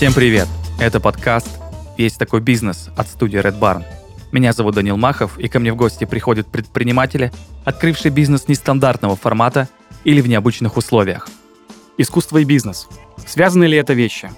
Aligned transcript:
Всем 0.00 0.14
привет! 0.14 0.48
Это 0.78 0.98
подкаст 0.98 1.60
«Есть 1.98 2.18
такой 2.18 2.40
бизнес» 2.40 2.88
от 2.96 3.06
студии 3.06 3.38
Red 3.38 3.58
Barn. 3.58 3.84
Меня 4.32 4.54
зовут 4.54 4.74
Данил 4.74 4.96
Махов, 4.96 5.38
и 5.38 5.46
ко 5.46 5.60
мне 5.60 5.74
в 5.74 5.76
гости 5.76 6.06
приходят 6.06 6.46
предприниматели, 6.46 7.30
открывшие 7.66 8.10
бизнес 8.10 8.48
нестандартного 8.48 9.14
формата 9.14 9.68
или 10.04 10.22
в 10.22 10.26
необычных 10.26 10.78
условиях. 10.78 11.28
Искусство 11.98 12.38
и 12.38 12.44
бизнес. 12.44 12.88
Связаны 13.26 13.64
ли 13.64 13.76
это 13.76 13.92
вещи? 13.92 14.30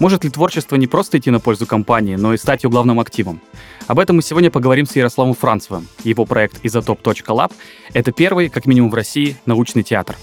Может 0.00 0.24
ли 0.24 0.30
творчество 0.30 0.74
не 0.74 0.88
просто 0.88 1.18
идти 1.18 1.30
на 1.30 1.38
пользу 1.38 1.66
компании, 1.66 2.16
но 2.16 2.34
и 2.34 2.36
стать 2.36 2.64
ее 2.64 2.70
главным 2.70 2.98
активом? 2.98 3.40
Об 3.86 4.00
этом 4.00 4.16
мы 4.16 4.22
сегодня 4.22 4.50
поговорим 4.50 4.86
с 4.86 4.96
Ярославом 4.96 5.34
Францевым. 5.34 5.86
Его 6.02 6.24
проект 6.24 6.58
«Изотоп.лаб»— 6.64 7.52
это 7.92 8.10
первый, 8.10 8.48
как 8.48 8.66
минимум 8.66 8.90
в 8.90 8.94
России, 8.94 9.36
научный 9.46 9.84
театр. 9.84 10.16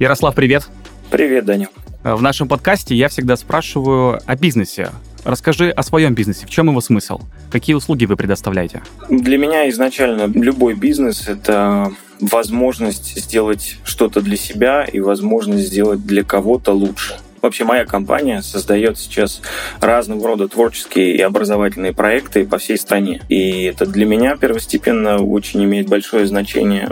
Ярослав, 0.00 0.34
привет. 0.34 0.66
Привет, 1.10 1.44
Даня. 1.44 1.68
В 2.02 2.22
нашем 2.22 2.48
подкасте 2.48 2.94
я 2.94 3.10
всегда 3.10 3.36
спрашиваю 3.36 4.18
о 4.24 4.34
бизнесе. 4.34 4.92
Расскажи 5.24 5.68
о 5.68 5.82
своем 5.82 6.14
бизнесе. 6.14 6.46
В 6.46 6.50
чем 6.50 6.70
его 6.70 6.80
смысл? 6.80 7.20
Какие 7.52 7.76
услуги 7.76 8.06
вы 8.06 8.16
предоставляете? 8.16 8.80
Для 9.10 9.36
меня 9.36 9.68
изначально 9.68 10.22
любой 10.22 10.72
бизнес— 10.72 11.24
это 11.28 11.92
возможность 12.18 13.20
сделать 13.20 13.76
что-то 13.84 14.22
для 14.22 14.38
себя 14.38 14.84
и 14.84 15.00
возможность 15.00 15.66
сделать 15.66 16.06
для 16.06 16.24
кого-то 16.24 16.72
лучше. 16.72 17.18
Вообще 17.42 17.64
моя 17.64 17.84
компания 17.84 18.40
создает 18.40 18.98
сейчас 18.98 19.42
разного 19.82 20.26
рода 20.26 20.48
творческие 20.48 21.14
и 21.14 21.20
образовательные 21.20 21.92
проекты 21.92 22.46
по 22.46 22.56
всей 22.56 22.78
стране. 22.78 23.20
И 23.28 23.64
это 23.64 23.84
для 23.84 24.06
меня 24.06 24.36
первостепенно 24.36 25.18
очень 25.18 25.62
имеет 25.64 25.88
большое 25.88 26.26
значение 26.26 26.90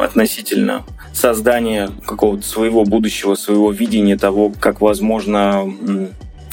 относительно 0.00 0.84
создания 1.14 1.90
какого-то 2.06 2.46
своего 2.46 2.84
будущего, 2.84 3.34
своего 3.34 3.70
видения 3.70 4.18
того, 4.18 4.52
как 4.60 4.80
возможно 4.80 5.64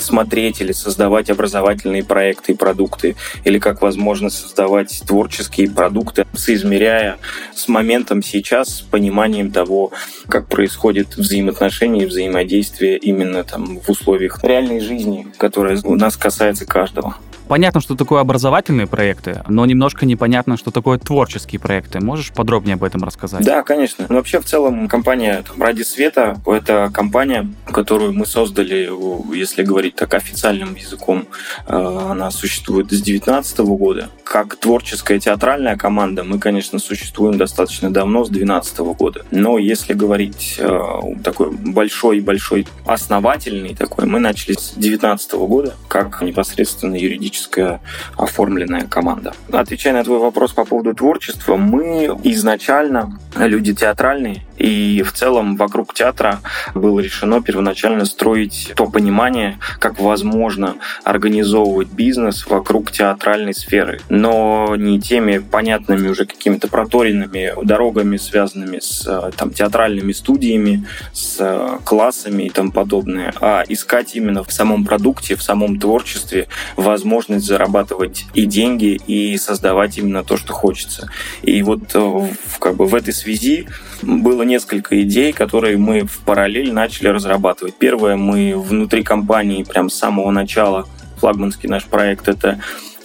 смотреть 0.02 0.62
или 0.62 0.72
создавать 0.72 1.30
образовательные 1.30 2.04
проекты 2.04 2.54
и 2.54 2.56
продукты, 2.56 3.16
или 3.44 3.60
как 3.60 3.82
возможно 3.82 4.30
создавать 4.30 5.04
творческие 5.06 5.70
продукты, 5.70 6.26
соизмеряя 6.34 7.18
с 7.56 7.68
моментом 7.68 8.24
сейчас, 8.24 8.78
с 8.78 8.82
пониманием 8.82 9.52
того, 9.52 9.92
как 10.28 10.48
происходит 10.48 11.18
взаимоотношения 11.18 12.04
и 12.04 12.08
взаимодействие 12.08 12.98
именно 12.98 13.44
там 13.44 13.80
в 13.80 13.90
условиях 13.90 14.44
реальной 14.44 14.80
жизни, 14.80 15.28
которая 15.38 15.80
нас 15.84 16.18
касается 16.18 16.66
каждого. 16.66 17.18
Понятно, 17.52 17.82
что 17.82 17.98
такое 17.98 18.22
образовательные 18.22 18.88
проекты, 18.88 19.44
но 19.50 19.66
немножко 19.66 20.06
непонятно, 20.06 20.56
что 20.56 20.72
такое 20.72 20.98
творческие 20.98 21.60
проекты. 21.60 22.00
Можешь 22.00 22.32
подробнее 22.32 22.76
об 22.76 22.84
этом 22.86 23.04
рассказать? 23.04 23.44
Да, 23.44 23.62
конечно. 23.62 24.06
Но 24.08 24.16
вообще, 24.16 24.40
в 24.40 24.46
целом, 24.46 24.88
компания 24.88 25.44
«Ради 25.60 25.82
света»— 25.82 26.40
это 26.46 26.90
компания, 26.94 27.52
которую 27.66 28.14
мы 28.14 28.26
создали, 28.26 28.90
если 29.36 29.64
говорить 29.64 29.98
так 29.98 30.14
официальным 30.14 30.76
языком, 30.76 31.28
э, 31.68 31.76
она 31.76 32.32
существует 32.32 32.86
с 32.86 33.02
2019 33.02 33.60
года. 33.76 34.10
Как 34.24 34.56
творческая 34.56 35.20
театральная 35.20 35.76
команда 35.76 36.24
мы, 36.24 36.40
конечно, 36.40 36.80
существуем 36.80 37.38
достаточно 37.38 37.92
давно, 37.92 38.24
с 38.24 38.30
2012 38.30 38.80
года. 38.98 39.26
Но 39.30 39.58
если 39.58 39.92
говорить 39.92 40.56
э, 40.58 40.80
такой 41.22 41.52
большой-большой 41.52 42.66
основательный 42.86 43.76
такой, 43.76 44.06
мы 44.06 44.22
начали 44.22 44.54
с 44.54 44.72
2019 44.72 45.34
года, 45.34 45.74
как 45.90 46.22
непосредственно 46.22 46.96
юридически 46.96 47.41
творческая 47.42 47.82
оформленная 48.18 48.88
команда. 48.88 49.34
Отвечая 49.52 49.94
на 49.94 50.04
твой 50.04 50.20
вопрос 50.20 50.52
по 50.54 50.66
поводу 50.66 50.94
творчества, 50.94 51.58
мы 51.58 52.18
изначально 52.24 53.20
люди 53.36 53.74
театральные, 53.74 54.44
и 54.58 55.04
в 55.04 55.12
целом 55.14 55.56
вокруг 55.56 55.94
театра 55.94 56.40
было 56.76 57.00
решено 57.00 57.42
первоначально 57.42 58.06
строить 58.06 58.74
то 58.76 58.86
понимание, 58.86 59.58
как 59.80 60.00
возможно 60.00 60.76
организовывать 61.04 61.88
бизнес 61.88 62.46
вокруг 62.46 62.92
театральной 62.92 63.54
сферы, 63.54 64.02
но 64.10 64.76
не 64.78 65.00
теми 65.00 65.40
понятными 65.40 66.10
уже 66.10 66.26
какими-то 66.26 66.68
проторенными 66.68 67.54
дорогами, 67.64 68.18
связанными 68.18 68.80
с 68.80 69.06
э, 69.08 69.32
там, 69.36 69.52
театральными 69.52 70.12
студиями, 70.12 70.86
с 71.14 71.38
э, 71.40 71.78
классами 71.84 72.44
и 72.44 72.50
тому 72.50 72.72
подобное, 72.72 73.34
а 73.42 73.64
искать 73.68 74.16
именно 74.16 74.44
в 74.44 74.52
самом 74.52 74.86
продукте, 74.86 75.36
в 75.36 75.44
самом 75.44 75.80
творчестве 75.80 76.48
возможность 76.76 77.21
зарабатывать 77.28 78.26
и 78.34 78.46
деньги, 78.46 79.00
и 79.08 79.38
создавать 79.38 79.98
именно 79.98 80.24
то, 80.24 80.38
что 80.38 80.54
хочется. 80.54 81.10
И 81.42 81.62
вот 81.64 81.82
э, 81.94 82.30
как 82.60 82.76
бы 82.76 82.86
в 82.86 82.96
этой 82.96 83.14
связи 83.14 83.68
было 84.02 84.44
несколько 84.44 85.02
идей, 85.02 85.34
которые 85.34 85.78
мы 85.78 86.06
в 86.06 86.20
параллель 86.20 86.74
начали 86.74 87.08
разрабатывать. 87.08 87.76
Первое, 87.76 88.16
мы 88.16 88.56
внутри 88.58 89.04
компании 89.04 89.64
прям 89.64 89.90
с 89.90 89.96
самого 89.96 90.32
начала, 90.32 90.88
флагманский 91.18 91.70
наш 91.70 91.86
проект, 91.86 92.28
это 92.28 92.60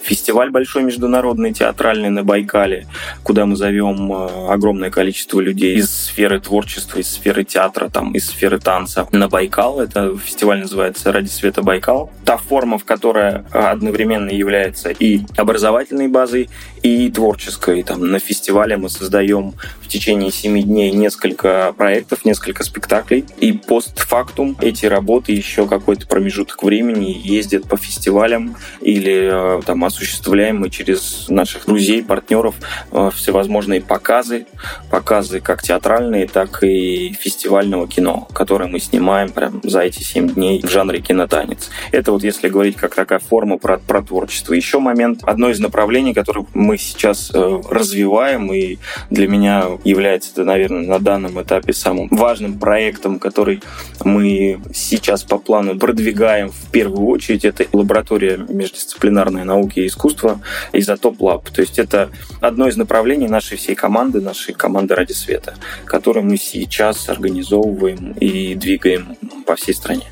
фестиваль 0.07 0.51
большой 0.51 0.83
международный 0.83 1.51
театральный 1.51 2.09
на 2.09 2.23
Байкале, 2.23 2.87
куда 3.23 3.45
мы 3.45 3.57
зовем 3.57 4.11
э, 4.13 4.47
огромное 4.49 4.89
количество 4.89 5.41
людей 5.41 5.75
из 5.75 5.89
сферы 5.89 6.39
творчества, 6.39 6.99
из 6.99 7.11
сферы 7.11 7.43
театра, 7.43 7.89
там, 7.89 8.13
из 8.13 8.27
сферы 8.27 8.57
танца 8.57 9.05
на 9.11 9.27
Байкал. 9.27 9.81
Это 9.81 10.17
фестиваль 10.17 10.61
называется 10.61 11.11
«Ради 11.11 11.27
света 11.27 11.61
Байкал». 11.61 12.09
Та 12.23 12.37
форма, 12.37 12.77
в 12.77 12.85
которой 12.85 13.43
одновременно 13.51 14.29
является 14.29 14.91
и 14.91 15.21
образовательной 15.35 16.07
базой, 16.07 16.49
и 16.83 17.09
творческой. 17.11 17.83
Там, 17.83 18.09
на 18.11 18.19
фестивале 18.19 18.77
мы 18.77 18.89
создаем 18.89 19.53
в 19.81 19.87
течение 19.87 20.31
семи 20.31 20.63
дней 20.63 20.91
несколько 20.91 21.73
проектов, 21.77 22.23
несколько 22.25 22.63
спектаклей. 22.63 23.25
И 23.39 23.51
постфактум 23.51 24.57
эти 24.61 24.85
работы 24.85 25.33
еще 25.33 25.67
какой-то 25.67 26.07
промежуток 26.07 26.63
времени 26.63 27.19
ездят 27.23 27.67
по 27.67 27.77
фестивалям 27.77 28.55
или 28.81 29.57
э, 29.59 29.61
там 29.65 29.83
осуществляем 29.97 30.59
мы 30.59 30.69
через 30.69 31.27
наших 31.27 31.65
друзей, 31.65 32.03
партнеров 32.03 32.55
э, 32.91 33.09
всевозможные 33.15 33.81
показы, 33.81 34.45
показы 34.91 35.39
как 35.39 35.63
театральные, 35.63 36.27
так 36.27 36.63
и 36.63 37.13
фестивального 37.19 37.87
кино, 37.87 38.27
которое 38.33 38.69
мы 38.69 38.79
снимаем 38.79 39.29
прям 39.29 39.59
за 39.63 39.81
эти 39.81 40.03
семь 40.03 40.29
дней 40.29 40.61
в 40.61 40.69
жанре 40.69 41.01
кинотанец. 41.01 41.69
Это 41.91 42.11
вот 42.11 42.23
если 42.23 42.49
говорить 42.49 42.75
как 42.75 42.93
такая 42.95 43.19
форма 43.19 43.57
про, 43.57 43.79
про 43.79 44.01
творчество. 44.03 44.53
Еще 44.53 44.79
момент, 44.79 45.23
одно 45.23 45.49
из 45.49 45.59
направлений, 45.59 46.13
которое 46.13 46.45
мы 46.53 46.77
сейчас 46.77 47.31
э, 47.33 47.61
развиваем, 47.69 48.53
и 48.53 48.77
для 49.09 49.27
меня 49.27 49.65
является 49.83 50.31
это, 50.31 50.43
наверное, 50.43 50.85
на 50.85 50.99
данном 50.99 51.41
этапе 51.41 51.73
самым 51.73 52.07
важным 52.11 52.59
проектом, 52.59 53.19
который 53.19 53.61
мы 54.03 54.59
сейчас 54.73 55.23
по 55.23 55.39
плану 55.39 55.77
продвигаем 55.77 56.49
в 56.49 56.71
первую 56.71 57.07
очередь, 57.07 57.45
это 57.45 57.65
лаборатория 57.73 58.37
междисциплинарной 58.37 59.43
науки 59.43 59.86
искусства 59.87 60.39
Изотоп 60.73 61.21
Лаб. 61.21 61.49
То 61.49 61.61
есть 61.61 61.79
это 61.79 62.09
одно 62.41 62.67
из 62.67 62.77
направлений 62.77 63.27
нашей 63.27 63.57
всей 63.57 63.75
команды, 63.75 64.21
нашей 64.21 64.53
команды 64.53 64.95
Ради 64.95 65.13
Света, 65.13 65.55
которую 65.85 66.25
мы 66.25 66.37
сейчас 66.37 67.09
организовываем 67.09 68.11
и 68.13 68.55
двигаем 68.55 69.17
по 69.45 69.55
всей 69.55 69.73
стране. 69.73 70.05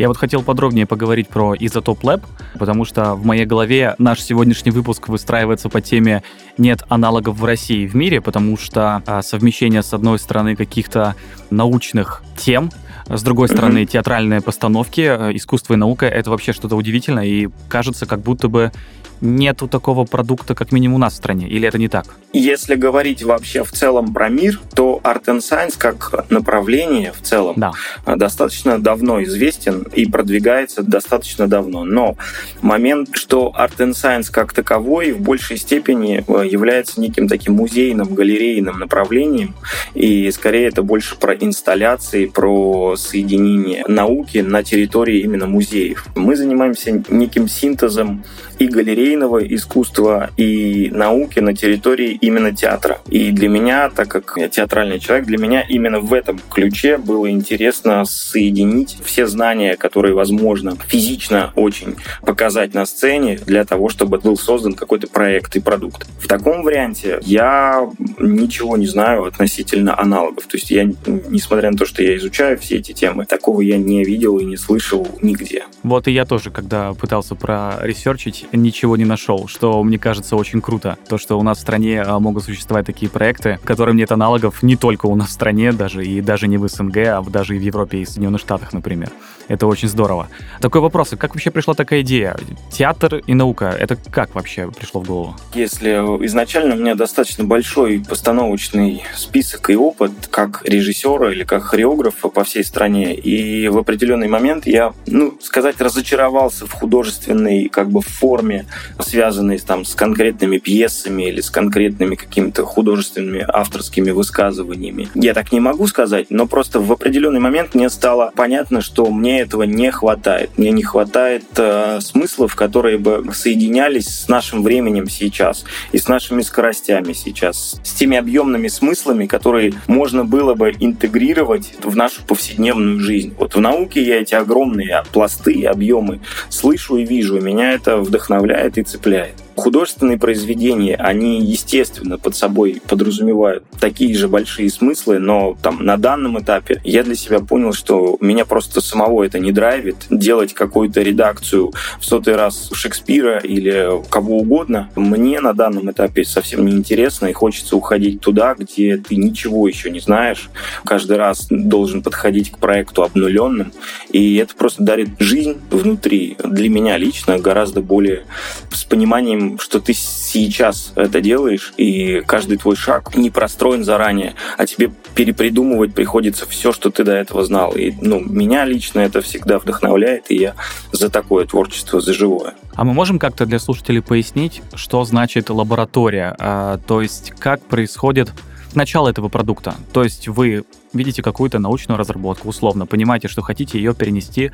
Я 0.00 0.08
вот 0.08 0.16
хотел 0.16 0.42
подробнее 0.42 0.86
поговорить 0.86 1.28
про 1.28 1.54
Изотоп 1.54 2.02
Lab, 2.04 2.22
потому 2.58 2.86
что 2.86 3.14
в 3.16 3.26
моей 3.26 3.44
голове 3.44 3.94
наш 3.98 4.22
сегодняшний 4.22 4.70
выпуск 4.70 5.08
выстраивается 5.08 5.68
по 5.68 5.82
теме 5.82 6.22
«Нет 6.56 6.82
аналогов 6.88 7.36
в 7.36 7.44
России 7.44 7.82
и 7.82 7.86
в 7.86 7.94
мире», 7.94 8.22
потому 8.22 8.56
что 8.56 9.02
а, 9.04 9.20
совмещение, 9.20 9.82
с 9.82 9.92
одной 9.92 10.18
стороны, 10.18 10.56
каких-то 10.56 11.16
научных 11.50 12.22
тем, 12.38 12.70
с 13.16 13.22
другой 13.22 13.48
стороны, 13.48 13.86
театральные 13.86 14.40
постановки, 14.40 15.00
э, 15.00 15.36
искусство 15.36 15.74
и 15.74 15.76
наука— 15.76 16.06
это 16.06 16.30
вообще 16.30 16.52
что-то 16.52 16.76
удивительное, 16.76 17.24
и 17.24 17.48
кажется, 17.68 18.06
как 18.06 18.20
будто 18.20 18.48
бы 18.48 18.72
нету 19.20 19.68
такого 19.68 20.04
продукта, 20.04 20.54
как 20.54 20.72
минимум 20.72 20.96
у 20.96 20.98
нас 20.98 21.14
в 21.14 21.16
стране, 21.16 21.48
или 21.48 21.68
это 21.68 21.78
не 21.78 21.88
так? 21.88 22.06
Если 22.32 22.74
говорить 22.74 23.22
вообще 23.22 23.64
в 23.64 23.72
целом 23.72 24.14
про 24.14 24.28
мир, 24.28 24.60
то 24.74 24.89
Art 25.02 25.24
and 25.26 25.38
Science 25.38 25.74
как 25.78 26.30
направление 26.30 27.12
в 27.12 27.20
целом 27.22 27.54
да. 27.56 27.72
достаточно 28.16 28.78
давно 28.78 29.22
известен 29.22 29.86
и 29.94 30.06
продвигается 30.06 30.82
достаточно 30.82 31.46
давно. 31.46 31.84
Но 31.84 32.16
момент, 32.62 33.10
что 33.12 33.52
Art 33.56 33.76
and 33.78 33.90
Science 33.90 34.30
как 34.30 34.52
таковой 34.52 35.12
в 35.12 35.20
большей 35.20 35.56
степени 35.58 36.24
э, 36.26 36.46
является 36.46 37.00
неким 37.00 37.28
таким 37.28 37.54
музейным, 37.54 38.14
галерейным 38.14 38.78
направлением, 38.78 39.54
и 39.94 40.30
скорее 40.30 40.68
это 40.68 40.82
больше 40.82 41.16
про 41.16 41.34
инсталляции, 41.34 42.26
про 42.26 42.96
соединение 42.96 43.84
науки 43.86 44.38
на 44.38 44.62
территории 44.62 45.20
именно 45.20 45.46
музеев. 45.46 46.06
Мы 46.14 46.36
занимаемся 46.36 47.02
неким 47.08 47.48
синтезом 47.48 48.24
и 48.58 48.66
галерей 48.66 49.10
литейного 49.10 49.38
искусства 49.54 50.30
и 50.36 50.90
науки 50.92 51.40
на 51.40 51.54
территории 51.54 52.16
именно 52.20 52.54
театра. 52.54 53.00
И 53.08 53.32
для 53.32 53.48
меня, 53.48 53.90
так 53.90 54.08
как 54.08 54.34
я 54.36 54.48
театральный 54.48 54.89
человек, 54.98 55.26
для 55.26 55.38
меня 55.38 55.62
именно 55.62 56.00
в 56.00 56.12
этом 56.12 56.40
ключе 56.50 56.98
было 56.98 57.30
интересно 57.30 58.04
соединить 58.04 58.96
все 59.04 59.26
знания, 59.26 59.76
которые 59.76 60.14
возможно 60.14 60.76
физично 60.86 61.52
очень 61.54 61.96
показать 62.22 62.74
на 62.74 62.86
сцене 62.86 63.38
для 63.46 63.64
того, 63.64 63.88
чтобы 63.88 64.18
был 64.18 64.36
создан 64.36 64.74
какой-то 64.74 65.06
проект 65.06 65.54
и 65.56 65.60
продукт. 65.60 66.06
В 66.18 66.26
таком 66.26 66.62
варианте 66.62 67.18
я 67.22 67.88
ничего 68.18 68.76
не 68.76 68.86
знаю 68.86 69.24
относительно 69.24 69.98
аналогов. 69.98 70.46
То 70.46 70.56
есть 70.56 70.70
я, 70.70 70.84
несмотря 70.84 71.70
на 71.70 71.76
то, 71.76 71.86
что 71.86 72.02
я 72.02 72.16
изучаю 72.16 72.58
все 72.58 72.76
эти 72.76 72.92
темы, 72.92 73.26
такого 73.26 73.60
я 73.60 73.78
не 73.78 74.04
видел 74.04 74.38
и 74.38 74.44
не 74.44 74.56
слышал 74.56 75.06
нигде. 75.22 75.64
Вот 75.82 76.08
и 76.08 76.12
я 76.12 76.24
тоже, 76.24 76.50
когда 76.50 76.92
пытался 76.94 77.34
проресерчить, 77.34 78.46
ничего 78.52 78.96
не 78.96 79.04
нашел, 79.04 79.48
что 79.48 79.82
мне 79.82 79.98
кажется 79.98 80.36
очень 80.36 80.60
круто. 80.60 80.98
То, 81.08 81.18
что 81.18 81.38
у 81.38 81.42
нас 81.42 81.58
в 81.58 81.60
стране 81.62 82.02
а, 82.02 82.18
могут 82.18 82.44
существовать 82.44 82.86
такие 82.86 83.10
проекты, 83.10 83.58
которым 83.64 83.96
нет 83.96 84.12
аналогов 84.12 84.62
не 84.62 84.76
только 84.80 85.06
у 85.06 85.14
нас 85.14 85.28
в 85.28 85.32
стране, 85.32 85.72
даже 85.72 86.04
и 86.04 86.20
даже 86.20 86.48
не 86.48 86.56
в 86.56 86.66
СНГ, 86.66 86.96
а 86.96 87.22
даже 87.22 87.54
и 87.54 87.58
в 87.58 87.62
Европе 87.62 87.98
и 87.98 88.04
Соединенных 88.06 88.40
Штатах, 88.40 88.72
например. 88.72 89.10
Это 89.50 89.66
очень 89.66 89.88
здорово. 89.88 90.28
Такой 90.60 90.80
вопрос, 90.80 91.10
как 91.18 91.34
вообще 91.34 91.50
пришла 91.50 91.74
такая 91.74 92.02
идея? 92.02 92.36
Театр 92.70 93.16
и 93.16 93.34
наука, 93.34 93.76
это 93.76 93.96
как 93.96 94.36
вообще 94.36 94.70
пришло 94.70 95.00
в 95.00 95.08
голову? 95.08 95.36
Если 95.54 95.90
изначально 96.24 96.76
у 96.76 96.78
меня 96.78 96.94
достаточно 96.94 97.42
большой 97.42 98.00
постановочный 98.08 99.02
список 99.16 99.70
и 99.70 99.74
опыт 99.74 100.12
как 100.30 100.62
режиссера 100.64 101.32
или 101.32 101.42
как 101.42 101.64
хореографа 101.64 102.28
по 102.28 102.44
всей 102.44 102.62
стране, 102.62 103.12
и 103.12 103.66
в 103.66 103.76
определенный 103.78 104.28
момент 104.28 104.68
я, 104.68 104.92
ну, 105.08 105.36
сказать, 105.42 105.80
разочаровался 105.80 106.66
в 106.66 106.72
художественной 106.72 107.68
как 107.68 107.90
бы 107.90 108.02
форме, 108.02 108.66
связанной 109.00 109.58
там 109.58 109.84
с 109.84 109.96
конкретными 109.96 110.58
пьесами 110.58 111.24
или 111.24 111.40
с 111.40 111.50
конкретными 111.50 112.14
какими-то 112.14 112.64
художественными 112.64 113.44
авторскими 113.48 114.12
высказываниями. 114.12 115.08
Я 115.16 115.34
так 115.34 115.50
не 115.50 115.58
могу 115.58 115.88
сказать, 115.88 116.26
но 116.30 116.46
просто 116.46 116.78
в 116.78 116.92
определенный 116.92 117.40
момент 117.40 117.74
мне 117.74 117.90
стало 117.90 118.32
понятно, 118.36 118.80
что 118.80 119.10
мне 119.10 119.39
этого 119.40 119.64
не 119.64 119.90
хватает. 119.90 120.50
Мне 120.56 120.70
не 120.70 120.82
хватает 120.82 121.44
э, 121.56 122.00
смыслов, 122.00 122.54
которые 122.54 122.98
бы 122.98 123.24
соединялись 123.32 124.06
с 124.06 124.28
нашим 124.28 124.62
временем 124.62 125.08
сейчас 125.08 125.64
и 125.92 125.98
с 125.98 126.08
нашими 126.08 126.42
скоростями 126.42 127.12
сейчас, 127.12 127.80
с 127.82 127.92
теми 127.92 128.16
объемными 128.16 128.68
смыслами, 128.68 129.26
которые 129.26 129.74
можно 129.86 130.24
было 130.24 130.54
бы 130.54 130.72
интегрировать 130.78 131.74
в 131.82 131.96
нашу 131.96 132.22
повседневную 132.24 133.00
жизнь. 133.00 133.34
Вот 133.38 133.54
в 133.54 133.60
науке 133.60 134.02
я 134.02 134.20
эти 134.20 134.34
огромные 134.34 135.02
пласты, 135.12 135.64
объемы 135.64 136.20
слышу 136.48 136.96
и 136.96 137.04
вижу, 137.04 137.40
меня 137.40 137.72
это 137.72 137.96
вдохновляет 137.98 138.78
и 138.78 138.82
цепляет. 138.82 139.34
Художественные 139.60 140.16
произведения, 140.16 140.96
они, 140.96 141.44
естественно, 141.44 142.16
под 142.16 142.34
собой 142.34 142.80
подразумевают 142.88 143.64
такие 143.78 144.16
же 144.16 144.26
большие 144.26 144.70
смыслы, 144.70 145.18
но 145.18 145.54
там 145.62 145.84
на 145.84 145.98
данном 145.98 146.40
этапе 146.40 146.80
я 146.82 147.02
для 147.02 147.14
себя 147.14 147.40
понял, 147.40 147.74
что 147.74 148.16
меня 148.22 148.46
просто 148.46 148.80
самого 148.80 149.22
это 149.22 149.38
не 149.38 149.52
драйвит. 149.52 149.96
Делать 150.08 150.54
какую-то 150.54 151.02
редакцию 151.02 151.72
в 151.98 152.04
сотый 152.06 152.36
раз 152.36 152.70
Шекспира 152.72 153.38
или 153.38 154.02
кого 154.08 154.38
угодно, 154.38 154.88
мне 154.96 155.40
на 155.40 155.52
данном 155.52 155.90
этапе 155.90 156.24
совсем 156.24 156.64
не 156.64 156.72
интересно, 156.72 157.26
и 157.26 157.34
хочется 157.34 157.76
уходить 157.76 158.22
туда, 158.22 158.54
где 158.58 158.96
ты 158.96 159.16
ничего 159.16 159.68
еще 159.68 159.90
не 159.90 160.00
знаешь. 160.00 160.48
Каждый 160.86 161.18
раз 161.18 161.48
должен 161.50 162.02
подходить 162.02 162.50
к 162.50 162.56
проекту 162.56 163.02
обнуленным, 163.02 163.74
и 164.10 164.36
это 164.36 164.54
просто 164.54 164.82
дарит 164.84 165.10
жизнь 165.18 165.58
внутри. 165.70 166.38
Для 166.42 166.70
меня 166.70 166.96
лично 166.96 167.38
гораздо 167.38 167.82
более 167.82 168.24
с 168.72 168.84
пониманием 168.84 169.49
что 169.58 169.80
ты 169.80 169.92
сейчас 169.94 170.92
это 170.96 171.20
делаешь, 171.20 171.72
и 171.76 172.22
каждый 172.26 172.58
твой 172.58 172.76
шаг 172.76 173.16
не 173.16 173.30
простроен 173.30 173.84
заранее, 173.84 174.34
а 174.56 174.66
тебе 174.66 174.90
перепридумывать 175.14 175.94
приходится 175.94 176.46
все, 176.46 176.72
что 176.72 176.90
ты 176.90 177.04
до 177.04 177.12
этого 177.12 177.44
знал. 177.44 177.72
И 177.72 177.92
ну, 178.00 178.20
меня 178.20 178.64
лично 178.64 179.00
это 179.00 179.20
всегда 179.20 179.58
вдохновляет, 179.58 180.30
и 180.30 180.36
я 180.36 180.54
за 180.92 181.10
такое 181.10 181.46
творчество, 181.46 182.00
за 182.00 182.12
живое. 182.12 182.54
А 182.74 182.84
мы 182.84 182.94
можем 182.94 183.18
как-то 183.18 183.46
для 183.46 183.58
слушателей 183.58 184.02
пояснить, 184.02 184.62
что 184.74 185.04
значит 185.04 185.50
лаборатория? 185.50 186.34
А, 186.38 186.78
то 186.86 187.02
есть 187.02 187.32
как 187.38 187.62
происходит 187.62 188.30
начало 188.74 189.08
этого 189.08 189.28
продукта. 189.28 189.74
То 189.92 190.04
есть 190.04 190.28
вы 190.28 190.64
видите 190.92 191.22
какую-то 191.22 191.58
научную 191.58 191.98
разработку, 191.98 192.48
условно, 192.48 192.86
понимаете, 192.86 193.28
что 193.28 193.42
хотите 193.42 193.78
ее 193.78 193.94
перенести 193.94 194.52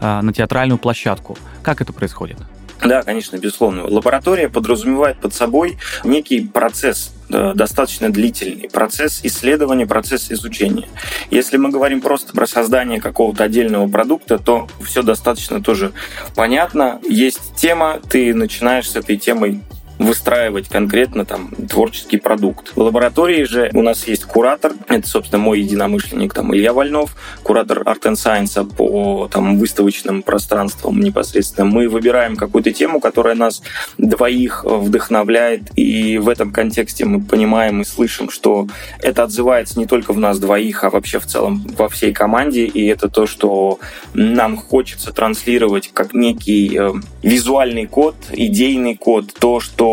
э, 0.00 0.20
на 0.20 0.32
театральную 0.32 0.78
площадку. 0.78 1.36
Как 1.62 1.80
это 1.80 1.92
происходит? 1.92 2.38
Да, 2.82 3.02
конечно, 3.02 3.36
безусловно. 3.36 3.84
Лаборатория 3.86 4.48
подразумевает 4.48 5.18
под 5.18 5.34
собой 5.34 5.78
некий 6.04 6.40
процесс, 6.40 7.12
достаточно 7.28 8.10
длительный 8.10 8.68
процесс 8.70 9.20
исследования, 9.24 9.86
процесс 9.86 10.30
изучения. 10.30 10.88
Если 11.30 11.56
мы 11.56 11.70
говорим 11.70 12.00
просто 12.00 12.32
про 12.32 12.46
создание 12.46 13.00
какого-то 13.00 13.44
отдельного 13.44 13.88
продукта, 13.88 14.38
то 14.38 14.68
все 14.84 15.02
достаточно 15.02 15.62
тоже 15.62 15.92
понятно. 16.36 17.00
Есть 17.08 17.54
тема, 17.56 18.00
ты 18.08 18.32
начинаешь 18.32 18.90
с 18.90 18.96
этой 18.96 19.16
темой 19.16 19.60
выстраивать 19.98 20.68
конкретно 20.68 21.24
там 21.24 21.50
творческий 21.68 22.18
продукт. 22.18 22.72
В 22.76 22.80
лаборатории 22.80 23.44
же 23.44 23.70
у 23.74 23.82
нас 23.82 24.06
есть 24.06 24.24
куратор, 24.24 24.72
это, 24.88 25.08
собственно, 25.08 25.42
мой 25.42 25.60
единомышленник 25.60 26.34
там 26.34 26.54
Илья 26.54 26.72
Вольнов, 26.72 27.16
куратор 27.42 27.82
Art 27.82 28.02
and 28.02 28.12
Science 28.12 28.64
по 28.76 29.28
там 29.32 29.58
выставочным 29.58 30.22
пространствам 30.22 31.00
непосредственно. 31.00 31.68
Мы 31.68 31.88
выбираем 31.88 32.36
какую-то 32.36 32.72
тему, 32.72 33.00
которая 33.00 33.34
нас 33.34 33.62
двоих 33.98 34.64
вдохновляет, 34.64 35.62
и 35.76 36.18
в 36.18 36.28
этом 36.28 36.52
контексте 36.52 37.04
мы 37.04 37.20
понимаем 37.20 37.80
и 37.80 37.84
слышим, 37.84 38.30
что 38.30 38.68
это 39.00 39.24
отзывается 39.24 39.78
не 39.78 39.86
только 39.86 40.12
в 40.12 40.18
нас 40.18 40.38
двоих, 40.38 40.84
а 40.84 40.90
вообще 40.90 41.18
в 41.18 41.26
целом 41.26 41.66
во 41.76 41.88
всей 41.88 42.12
команде, 42.12 42.66
и 42.66 42.86
это 42.86 43.08
то, 43.08 43.26
что 43.26 43.80
нам 44.14 44.56
хочется 44.56 45.12
транслировать 45.12 45.90
как 45.92 46.14
некий 46.14 46.76
э, 46.78 46.92
визуальный 47.22 47.86
код, 47.86 48.14
идейный 48.32 48.96
код, 48.96 49.32
то, 49.38 49.60
что 49.60 49.87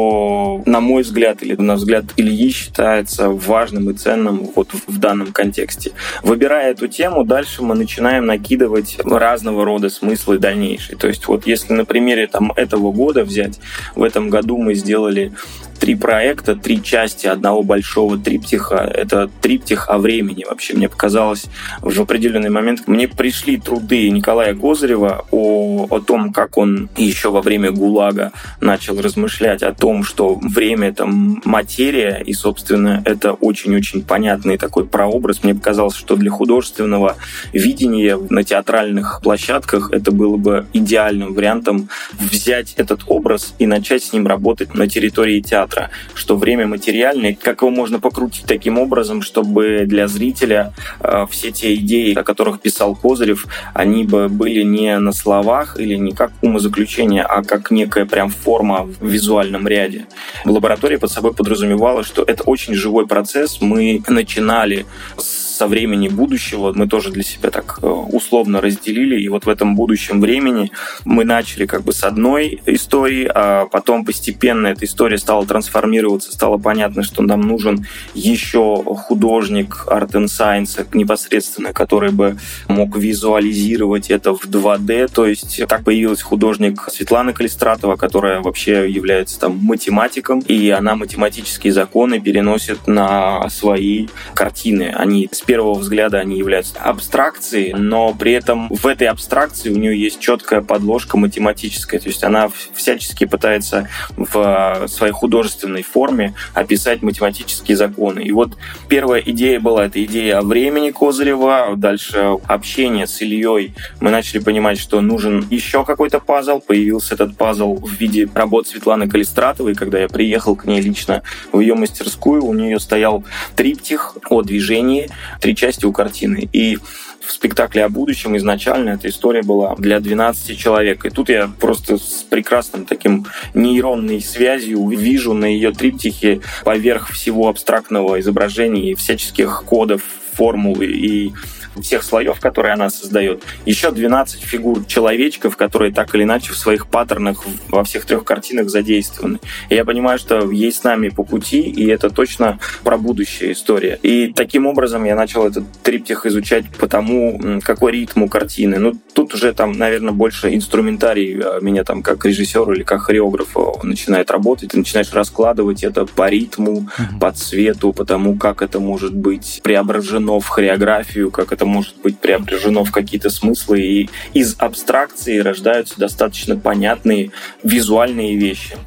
на 0.65 0.79
мой 0.79 1.03
взгляд, 1.03 1.43
или 1.43 1.55
на 1.55 1.75
взгляд 1.75 2.05
Ильи, 2.17 2.49
считается 2.49 3.29
важным 3.29 3.89
и 3.89 3.93
ценным 3.93 4.49
вот 4.55 4.69
в 4.87 4.97
данном 4.99 5.31
контексте. 5.31 5.91
Выбирая 6.23 6.71
эту 6.71 6.87
тему, 6.87 7.23
дальше 7.23 7.63
мы 7.63 7.75
начинаем 7.75 8.25
накидывать 8.25 8.97
разного 9.03 9.65
рода 9.65 9.89
смыслы 9.89 10.37
дальнейшие. 10.37 10.97
То 10.97 11.07
есть 11.07 11.27
вот 11.27 11.45
если 11.47 11.73
на 11.73 11.85
примере 11.85 12.27
там, 12.27 12.51
этого 12.55 12.91
года 12.91 13.23
взять, 13.23 13.59
в 13.95 14.03
этом 14.03 14.29
году 14.29 14.57
мы 14.57 14.73
сделали 14.75 15.33
три 15.79 15.95
проекта, 15.95 16.55
три 16.55 16.81
части 16.81 17.27
одного 17.27 17.63
большого 17.63 18.17
триптиха. 18.17 18.77
Это 18.77 19.29
триптих 19.41 19.89
о 19.89 19.97
времени. 19.97 20.45
Вообще, 20.47 20.73
мне 20.73 20.89
показалось, 20.89 21.45
в 21.81 22.01
определенный 22.01 22.49
момент 22.49 22.87
мне 22.87 23.07
пришли 23.07 23.57
труды 23.57 24.09
Николая 24.09 24.55
Козырева 24.55 25.25
о, 25.31 25.87
о 25.89 25.99
том, 25.99 26.33
как 26.33 26.57
он 26.57 26.89
еще 26.97 27.29
во 27.29 27.41
время 27.41 27.71
ГУЛАГа 27.71 28.31
начал 28.61 28.99
размышлять 29.01 29.63
о 29.63 29.73
том, 29.73 30.03
что 30.03 30.35
время— 30.35 30.87
это 30.89 31.05
материя, 31.05 32.21
и, 32.25 32.33
собственно, 32.33 33.01
это 33.05 33.33
очень-очень 33.33 34.03
понятный 34.03 34.57
такой 34.57 34.85
прообраз. 34.85 35.43
Мне 35.43 35.53
показалось, 35.53 35.95
что 35.95 36.15
для 36.15 36.31
художественного 36.31 37.17
видения 37.53 38.17
на 38.29 38.43
театральных 38.43 39.19
площадках 39.21 39.91
это 39.91 40.11
было 40.11 40.37
бы 40.37 40.65
идеальным 40.73 41.33
вариантом 41.33 41.89
взять 42.19 42.73
этот 42.77 43.01
образ 43.07 43.53
и 43.59 43.67
начать 43.67 44.03
с 44.03 44.13
ним 44.13 44.27
работать 44.27 44.73
на 44.73 44.87
территории 44.87 45.41
театра 45.41 45.64
театра, 45.65 45.89
что 46.13 46.37
время 46.37 46.67
материальное, 46.67 47.37
как 47.39 47.61
его 47.61 47.71
можно 47.71 47.99
покрутить 47.99 48.45
таким 48.45 48.77
образом, 48.77 49.21
чтобы 49.21 49.83
для 49.85 50.07
зрителя 50.07 50.73
э, 50.99 51.25
все 51.29 51.51
те 51.51 51.75
идеи, 51.75 52.13
о 52.13 52.23
которых 52.23 52.61
писал 52.61 52.95
Козырев, 52.95 53.45
они 53.73 54.03
бы 54.03 54.29
были 54.29 54.63
не 54.63 54.97
на 54.99 55.11
словах 55.11 55.79
или 55.79 55.95
не 55.95 56.11
как 56.11 56.31
умозаключение, 56.41 57.23
а 57.23 57.43
как 57.43 57.71
некая 57.71 58.05
прям 58.05 58.29
форма 58.29 58.83
в 58.83 59.07
визуальном 59.07 59.67
ряде. 59.67 60.05
Лаборатория 60.45 60.97
под 60.97 61.11
собой 61.11 61.33
подразумевала, 61.33 62.03
что 62.03 62.23
это 62.23 62.43
очень 62.43 62.73
живой 62.73 63.07
процесс. 63.07 63.61
Мы 63.61 64.01
начинали 64.07 64.85
с 65.17 65.44
со 65.55 65.67
времени 65.67 66.09
будущего 66.09 66.73
мы 66.73 66.87
тоже 66.87 67.11
для 67.11 67.23
себя 67.23 67.49
так 67.49 67.79
э, 67.81 67.87
условно 67.87 68.61
разделили. 68.61 69.19
И 69.19 69.29
вот 69.29 69.45
в 69.45 69.49
этом 69.49 69.75
будущем 69.75 70.21
времени 70.21 70.71
мы 71.05 71.23
начали 71.23 71.65
как 71.65 71.83
бы 71.83 71.93
с 71.93 72.03
одной 72.03 72.61
истории, 72.65 73.29
а 73.33 73.65
потом 73.67 74.05
постепенно 74.05 74.67
эта 74.67 74.85
история 74.85 75.17
стала 75.17 75.45
трансформироваться, 75.45 76.31
стало 76.31 76.57
понятно, 76.57 77.03
что 77.03 77.23
нам 77.23 77.41
нужен 77.41 77.85
еще 78.13 78.83
художник 78.83 79.85
Art 79.87 80.11
and 80.11 80.25
Science 80.25 80.85
непосредственно, 80.93 81.73
который 81.73 82.11
бы 82.11 82.37
мог 82.67 82.97
визуализировать 82.97 84.09
это 84.09 84.35
в 84.35 84.45
2D. 84.45 85.09
То 85.13 85.25
есть 85.25 85.61
так 85.67 85.83
появилась 85.83 86.21
художник 86.21 86.89
Светлана 86.91 87.33
Калистратова, 87.33 87.95
которая 87.95 88.41
вообще 88.41 88.89
является 88.89 89.39
там 89.39 89.57
математиком, 89.57 90.39
и 90.39 90.69
она 90.69 90.95
математические 90.95 91.71
законы 91.71 92.19
переносит 92.19 92.87
на 92.87 93.49
свои 93.49 94.07
картины. 94.33 94.93
Они 94.95 95.29
первого 95.45 95.75
взгляда 95.75 96.19
они 96.19 96.37
являются 96.37 96.79
абстракцией, 96.79 97.73
но 97.73 98.13
при 98.13 98.33
этом 98.33 98.69
в 98.69 98.85
этой 98.87 99.07
абстракции 99.07 99.69
у 99.69 99.77
нее 99.77 99.99
есть 99.99 100.19
четкая 100.19 100.61
подложка 100.61 101.17
математическая, 101.17 101.99
то 101.99 102.07
есть 102.07 102.23
она 102.23 102.49
всячески 102.73 103.25
пытается 103.25 103.89
в 104.17 104.87
своей 104.87 105.13
художественной 105.13 105.83
форме 105.83 106.33
описать 106.53 107.01
математические 107.01 107.77
законы. 107.77 108.21
И 108.21 108.31
вот 108.31 108.57
первая 108.89 109.21
идея 109.21 109.59
была, 109.59 109.85
это 109.85 110.03
идея 110.03 110.39
о 110.39 110.41
времени 110.41 110.91
Козырева, 110.91 111.73
дальше 111.75 112.37
общение 112.47 113.07
с 113.07 113.21
Ильей. 113.21 113.73
Мы 114.01 114.11
начали 114.11 114.39
понимать, 114.39 114.79
что 114.79 115.01
нужен 115.01 115.45
еще 115.49 115.85
какой-то 115.85 116.19
пазл, 116.19 116.59
появился 116.59 117.15
этот 117.15 117.37
пазл 117.37 117.75
в 117.75 117.91
виде 117.93 118.27
работ 118.33 118.67
Светланы 118.67 119.07
Калистратовой, 119.07 119.75
когда 119.75 119.99
я 119.99 120.07
приехал 120.07 120.55
к 120.55 120.65
ней 120.65 120.81
лично 120.81 121.21
в 121.51 121.59
ее 121.59 121.75
мастерскую, 121.75 122.43
у 122.43 122.53
нее 122.53 122.79
стоял 122.79 123.23
триптих 123.55 124.17
о 124.29 124.41
движении, 124.41 125.09
три 125.39 125.55
части 125.55 125.85
у 125.85 125.91
картины. 125.91 126.49
И 126.51 126.77
в 127.25 127.31
спектакле 127.31 127.83
о 127.83 127.89
будущем 127.89 128.37
изначально 128.37 128.91
эта 128.91 129.09
история 129.09 129.41
была 129.41 129.75
для 129.75 129.99
12 129.99 130.57
человек. 130.57 131.05
И 131.05 131.09
тут 131.09 131.29
я 131.29 131.49
просто 131.59 131.97
с 131.97 132.25
прекрасным 132.29 132.85
таким 132.85 133.25
нейронной 133.53 134.21
связью 134.21 134.87
вижу 134.89 135.33
на 135.33 135.45
ее 135.45 135.71
триптихе 135.71 136.41
поверх 136.63 137.09
всего 137.09 137.49
абстрактного 137.49 138.19
изображения 138.19 138.91
и 138.91 138.95
всяческих 138.95 139.63
кодов, 139.65 140.01
формулы 140.33 140.85
и 140.85 141.33
всех 141.81 142.03
слоев, 142.03 142.39
которые 142.39 142.73
она 142.73 142.89
создает, 142.89 143.43
еще 143.65 143.91
12 143.91 144.41
фигур 144.41 144.85
человечков, 144.85 145.57
которые 145.57 145.93
так 145.93 146.13
или 146.15 146.23
иначе 146.23 146.51
в 146.53 146.57
своих 146.57 146.87
паттернах 146.87 147.43
во 147.69 147.83
всех 147.83 148.05
трех 148.05 148.23
картинах 148.23 148.69
задействованы. 148.69 149.39
И 149.69 149.75
я 149.75 149.85
понимаю, 149.85 150.19
что 150.19 150.49
ей 150.51 150.71
с 150.71 150.83
нами 150.83 151.09
по 151.09 151.23
пути, 151.23 151.61
и 151.61 151.87
это 151.87 152.09
точно 152.09 152.59
про 152.83 152.97
будущее 152.97 153.53
история. 153.53 153.99
И 154.01 154.33
таким 154.33 154.65
образом 154.65 155.03
я 155.05 155.15
начал 155.15 155.47
этот 155.47 155.63
триптих 155.83 156.25
изучать 156.25 156.65
по 156.69 156.87
тому, 156.87 157.59
какой 157.63 157.93
ритм 157.93 158.23
у 158.23 158.29
картины. 158.29 158.79
Ну, 158.79 158.93
тут 159.13 159.33
уже 159.33 159.53
там, 159.53 159.71
наверное, 159.73 160.13
больше 160.13 160.53
инструментарий 160.53 161.39
а, 161.41 161.59
меня 161.61 161.83
там 161.83 162.01
как 162.01 162.25
режиссер 162.25 162.71
или 162.73 162.83
как 162.83 163.01
хореограф 163.01 163.55
начинает 163.83 164.31
работать. 164.31 164.71
Ты 164.71 164.77
начинаешь 164.77 165.11
раскладывать 165.13 165.83
это 165.83 166.05
по 166.05 166.29
ритму, 166.29 166.87
mm-hmm. 166.97 167.19
по 167.19 167.31
цвету, 167.31 167.93
по 167.93 168.05
тому, 168.05 168.35
как 168.35 168.61
это 168.61 168.79
может 168.79 169.15
быть 169.15 169.61
преображено 169.63 170.39
в 170.39 170.47
хореографию, 170.47 171.31
как 171.31 171.51
это 171.51 171.64
это 171.65 171.67
может 171.67 171.95
быть 171.97 172.19
преображено 172.19 172.83
в 172.83 172.91
какие-то 172.91 173.29
смыслы, 173.29 173.81
и 173.81 174.09
из 174.33 174.55
абстракции 174.59 175.39
рождаются 175.39 175.95
достаточно 175.97 176.55
понятные 176.55 177.31
визуальные 177.63 178.35
вещи 178.37 178.77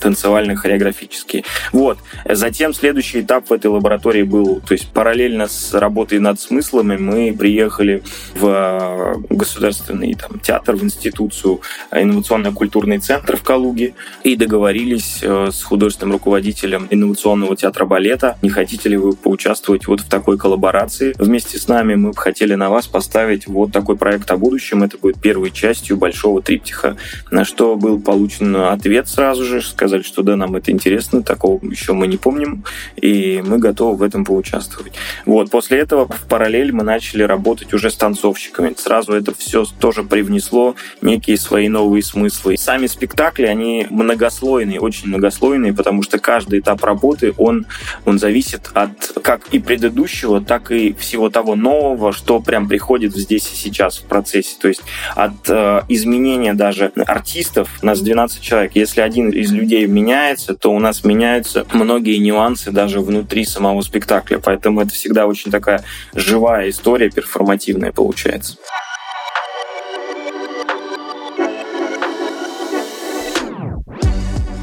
танцевально-хореографические. 0.00 1.44
Вот. 1.72 1.98
Затем 2.28 2.74
следующий 2.74 3.20
этап 3.20 3.48
в 3.48 3.52
этой 3.52 3.68
лаборатории 3.68 4.22
был, 4.22 4.60
то 4.60 4.72
есть 4.72 4.88
параллельно 4.88 5.48
с 5.48 5.74
работой 5.74 6.18
над 6.18 6.40
смыслами 6.40 6.96
мы 6.96 7.34
приехали 7.36 8.02
в 8.34 8.46
э, 8.46 9.14
государственный 9.30 10.14
там, 10.14 10.38
театр, 10.40 10.76
в 10.76 10.84
институцию 10.84 11.60
э, 11.90 12.02
инновационно-культурный 12.02 12.98
центр 12.98 13.36
в 13.36 13.42
Калуге 13.42 13.94
и 14.24 14.36
договорились 14.36 15.20
э, 15.22 15.50
с 15.52 15.62
художественным 15.62 16.12
руководителем 16.12 16.86
инновационного 16.90 17.56
театра 17.56 17.84
балета, 17.84 18.38
не 18.42 18.50
хотите 18.50 18.88
ли 18.88 18.96
вы 18.96 19.14
поучаствовать 19.14 19.86
вот 19.86 20.00
в 20.00 20.08
такой 20.08 20.38
коллаборации. 20.38 21.14
Вместе 21.18 21.58
с 21.58 21.68
нами 21.68 21.94
мы 21.94 22.10
бы 22.10 22.16
хотели 22.16 22.54
на 22.54 22.70
вас 22.70 22.86
поставить 22.86 23.46
вот 23.46 23.72
такой 23.72 23.96
проект 23.96 24.30
о 24.30 24.36
будущем. 24.36 24.82
Это 24.82 24.98
будет 24.98 25.20
первой 25.20 25.50
частью 25.50 25.96
большого 25.96 26.42
триптиха, 26.42 26.96
на 27.30 27.44
что 27.44 27.76
был 27.76 28.00
получен 28.00 28.56
ответ 28.56 29.08
сразу 29.08 29.44
же, 29.44 29.62
сказать 29.62 29.85
сказали, 29.86 30.02
что 30.02 30.22
да, 30.22 30.36
нам 30.36 30.56
это 30.56 30.72
интересно, 30.72 31.22
такого 31.22 31.64
еще 31.64 31.92
мы 31.92 32.08
не 32.08 32.16
помним, 32.16 32.64
и 32.96 33.40
мы 33.46 33.58
готовы 33.58 33.96
в 33.96 34.02
этом 34.02 34.24
поучаствовать. 34.24 34.92
Вот, 35.24 35.50
после 35.50 35.78
этого 35.78 36.08
в 36.08 36.26
параллель 36.28 36.72
мы 36.72 36.82
начали 36.82 37.22
работать 37.22 37.72
уже 37.72 37.90
с 37.90 37.94
танцовщиками. 37.94 38.74
Сразу 38.76 39.12
это 39.12 39.32
все 39.32 39.64
тоже 39.78 40.02
привнесло 40.02 40.74
некие 41.02 41.36
свои 41.36 41.68
новые 41.68 42.02
смыслы. 42.02 42.56
Сами 42.56 42.88
спектакли, 42.88 43.46
они 43.46 43.86
многослойные, 43.90 44.80
очень 44.80 45.08
многослойные, 45.08 45.72
потому 45.72 46.02
что 46.02 46.18
каждый 46.18 46.58
этап 46.58 46.82
работы, 46.82 47.32
он, 47.36 47.66
он 48.04 48.18
зависит 48.18 48.70
от 48.74 49.12
как 49.22 49.48
и 49.52 49.60
предыдущего, 49.60 50.40
так 50.40 50.72
и 50.72 50.94
всего 50.94 51.30
того 51.30 51.54
нового, 51.54 52.12
что 52.12 52.40
прям 52.40 52.68
приходит 52.68 53.14
здесь 53.14 53.52
и 53.52 53.56
сейчас 53.56 53.98
в 53.98 54.04
процессе. 54.04 54.56
То 54.60 54.68
есть 54.68 54.82
от 55.14 55.48
э, 55.48 55.82
изменения 55.88 56.54
даже 56.54 56.90
артистов, 57.06 57.68
нас 57.82 58.00
12 58.00 58.40
человек, 58.40 58.72
если 58.74 59.00
один 59.00 59.30
из 59.30 59.52
людей 59.52 59.75
меняется, 59.84 60.54
то 60.54 60.72
у 60.72 60.78
нас 60.78 61.04
меняются 61.04 61.66
многие 61.72 62.16
нюансы 62.16 62.70
даже 62.70 63.00
внутри 63.00 63.44
самого 63.44 63.82
спектакля. 63.82 64.38
Поэтому 64.38 64.80
это 64.80 64.92
всегда 64.94 65.26
очень 65.26 65.50
такая 65.50 65.84
живая 66.14 66.70
история, 66.70 67.10
перформативная 67.10 67.92
получается. 67.92 68.56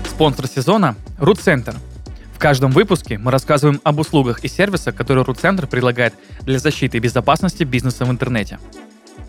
Спонсор 0.05 0.47
сезона– 0.47 0.95
Рут-центр. 1.19 1.75
В 2.33 2.39
каждом 2.39 2.71
выпуске 2.71 3.17
мы 3.17 3.31
рассказываем 3.31 3.79
об 3.83 3.99
услугах 3.99 4.43
и 4.43 4.47
сервисах, 4.47 4.95
которые 4.95 5.23
Рут-центр 5.25 5.67
предлагает 5.67 6.13
для 6.41 6.59
защиты 6.59 6.97
и 6.97 6.99
безопасности 6.99 7.63
бизнеса 7.63 8.05
в 8.05 8.11
интернете. 8.11 8.59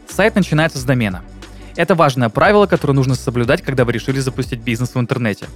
Сайт 0.09 0.35
начинается 0.35 0.79
с 0.79 0.85
домена– 0.85 1.23
это 1.77 1.95
важное 1.95 2.29
правило, 2.29 2.67
которое 2.67 2.93
нужно 2.93 3.15
соблюдать, 3.15 3.63
когда 3.63 3.85
вы 3.85 3.93
решили 3.93 4.21
запустить 4.21 4.61
бизнес 4.61 4.95
в 4.95 5.01
интернете. 5.01 5.47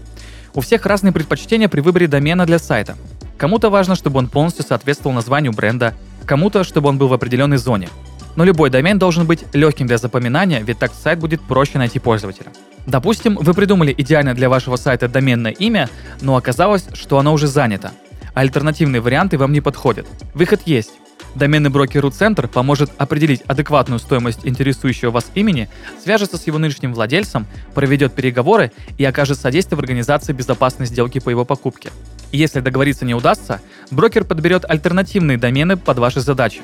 У 0.55 0.61
всех 0.61 0.87
разные 0.87 1.13
предпочтения 1.13 1.69
при 1.69 1.81
выборе 1.81 2.07
домена 2.07 2.47
для 2.47 2.59
сайта. 2.59 2.97
Кому-то 3.37 3.71
важно, 3.71 3.95
чтобы 3.95 4.19
он 4.19 4.29
полностью 4.29 4.65
соответствовал 4.65 5.15
названию 5.15 5.53
бренда, 5.53 5.95
кому-то, 6.27 6.65
чтобы 6.65 6.89
он 6.89 6.99
был 6.99 7.09
в 7.09 7.13
определенной 7.13 7.59
зоне. 7.59 7.89
Но 8.37 8.45
любой 8.45 8.71
домен 8.71 8.99
должен 8.99 9.27
быть 9.27 9.45
легким 9.53 9.87
для 9.87 9.99
запоминания, 9.99 10.61
ведь 10.61 10.79
так 10.79 10.93
сайт 10.95 11.19
будет 11.19 11.41
проще 11.43 11.79
найти 11.79 11.99
пользователя. 11.99 12.53
Допустим, 12.87 13.37
вы 13.37 13.53
придумали 13.53 13.95
идеальное 13.97 14.35
для 14.35 14.49
вашего 14.49 14.77
сайта 14.77 15.09
доменное 15.09 15.53
имя, 15.53 15.89
но 16.21 16.37
оказалось, 16.37 16.87
что 16.95 17.19
оно 17.19 17.33
уже 17.33 17.47
занято. 17.47 17.93
Альтернативные 18.35 19.01
варианты 19.01 19.39
вам 19.39 19.53
не 19.53 19.61
подходят. 19.61 20.07
Выход 20.35 20.61
есть. 20.67 20.93
Доменный 21.35 21.71
брокер 21.71 22.05
RootCenter 22.05 22.49
поможет 22.49 22.91
определить 22.99 23.43
адекватную 23.47 23.99
стоимость 23.99 24.41
интересующего 24.45 25.11
вас 25.11 25.31
имени, 25.35 25.69
свяжется 26.03 26.37
с 26.37 26.47
его 26.47 26.59
нынешним 26.59 26.95
владельцем, 26.95 27.47
проведет 27.75 28.15
переговоры 28.15 28.73
и 28.97 29.05
окажет 29.05 29.39
содействие 29.39 29.77
в 29.77 29.81
организации 29.81 30.33
безопасной 30.33 30.87
сделки 30.87 31.21
по 31.21 31.31
его 31.31 31.45
покупке. 31.45 31.91
если 32.33 32.61
договориться 32.61 33.05
не 33.05 33.15
удастся, 33.15 33.61
брокер 33.91 34.25
подберет 34.25 34.65
альтернативные 34.69 35.39
домены 35.39 35.77
под 35.77 35.99
ваши 35.99 36.21
задачи. 36.21 36.61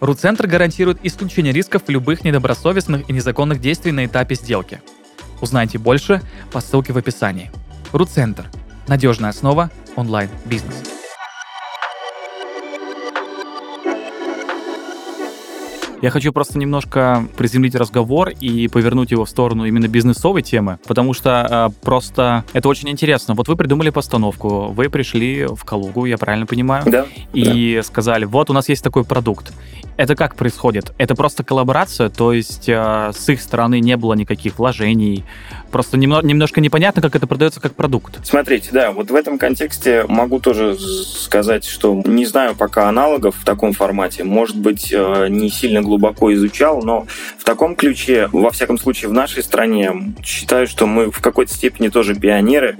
RootCenter 0.00 0.46
гарантирует 0.46 0.98
исключение 1.02 1.52
рисков 1.52 1.82
любых 1.88 2.24
недобросовестных 2.24 3.08
и 3.08 3.12
незаконных 3.12 3.60
действий 3.60 3.92
на 3.92 4.04
этапе 4.04 4.34
сделки. 4.34 4.82
Узнайте 5.40 5.78
больше 5.78 6.22
по 6.52 6.60
ссылке 6.60 6.92
в 6.92 6.98
описании. 6.98 7.50
RootCenter– 7.92 8.46
надежная 8.86 9.30
основа 9.30 9.70
онлайн-бизнеса. 9.96 10.93
Я 16.04 16.10
хочу 16.10 16.34
просто 16.34 16.58
немножко 16.58 17.26
приземлить 17.34 17.74
разговор 17.74 18.28
и 18.28 18.68
повернуть 18.68 19.10
его 19.10 19.24
в 19.24 19.30
сторону 19.30 19.64
именно 19.64 19.88
бизнесовой 19.88 20.42
темы, 20.42 20.78
потому 20.86 21.14
что 21.14 21.70
э, 21.72 21.82
просто 21.82 22.44
это 22.52 22.68
очень 22.68 22.90
интересно. 22.90 23.32
Вот 23.32 23.48
вы 23.48 23.56
придумали 23.56 23.88
постановку, 23.88 24.66
вы 24.66 24.90
пришли 24.90 25.46
в 25.46 25.64
Калугу, 25.64 26.04
я 26.04 26.18
правильно 26.18 26.44
понимаю? 26.44 26.82
Да. 26.84 27.06
И 27.32 27.76
да. 27.76 27.82
сказали, 27.82 28.26
вот 28.26 28.50
у 28.50 28.52
нас 28.52 28.68
есть 28.68 28.84
такой 28.84 29.04
продукт. 29.04 29.54
Это 29.96 30.14
как 30.14 30.34
происходит? 30.34 30.92
Это 30.98 31.14
просто 31.14 31.42
коллаборация, 31.42 32.10
то 32.10 32.34
есть 32.34 32.68
э, 32.68 33.12
с 33.14 33.26
их 33.30 33.40
стороны 33.40 33.80
не 33.80 33.96
было 33.96 34.12
никаких 34.12 34.58
вложений, 34.58 35.24
просто 35.70 35.96
немного, 35.96 36.26
немножко 36.26 36.60
непонятно, 36.60 37.00
как 37.00 37.16
это 37.16 37.26
продается 37.26 37.62
как 37.62 37.74
продукт. 37.76 38.18
Смотрите, 38.26 38.68
да, 38.72 38.90
вот 38.90 39.10
в 39.10 39.14
этом 39.14 39.38
контексте 39.38 40.04
могу 40.06 40.38
тоже 40.38 40.76
сказать, 40.76 41.64
что 41.64 42.02
не 42.04 42.26
знаю 42.26 42.54
пока 42.56 42.90
аналогов 42.90 43.36
в 43.40 43.44
таком 43.46 43.72
формате. 43.72 44.22
Может 44.22 44.58
быть, 44.58 44.92
э, 44.92 45.28
не 45.30 45.48
сильно 45.48 45.80
глубоко 45.80 45.93
изучал, 46.34 46.82
но 46.82 47.06
в 47.38 47.44
таком 47.44 47.76
ключе, 47.76 48.28
во 48.32 48.50
всяком 48.50 48.78
случае, 48.78 49.08
в 49.08 49.12
нашей 49.12 49.42
стране, 49.42 50.14
считаю, 50.24 50.66
что 50.66 50.86
мы 50.86 51.10
в 51.10 51.20
какой-то 51.20 51.52
степени 51.52 51.88
тоже 51.88 52.14
пионеры, 52.14 52.78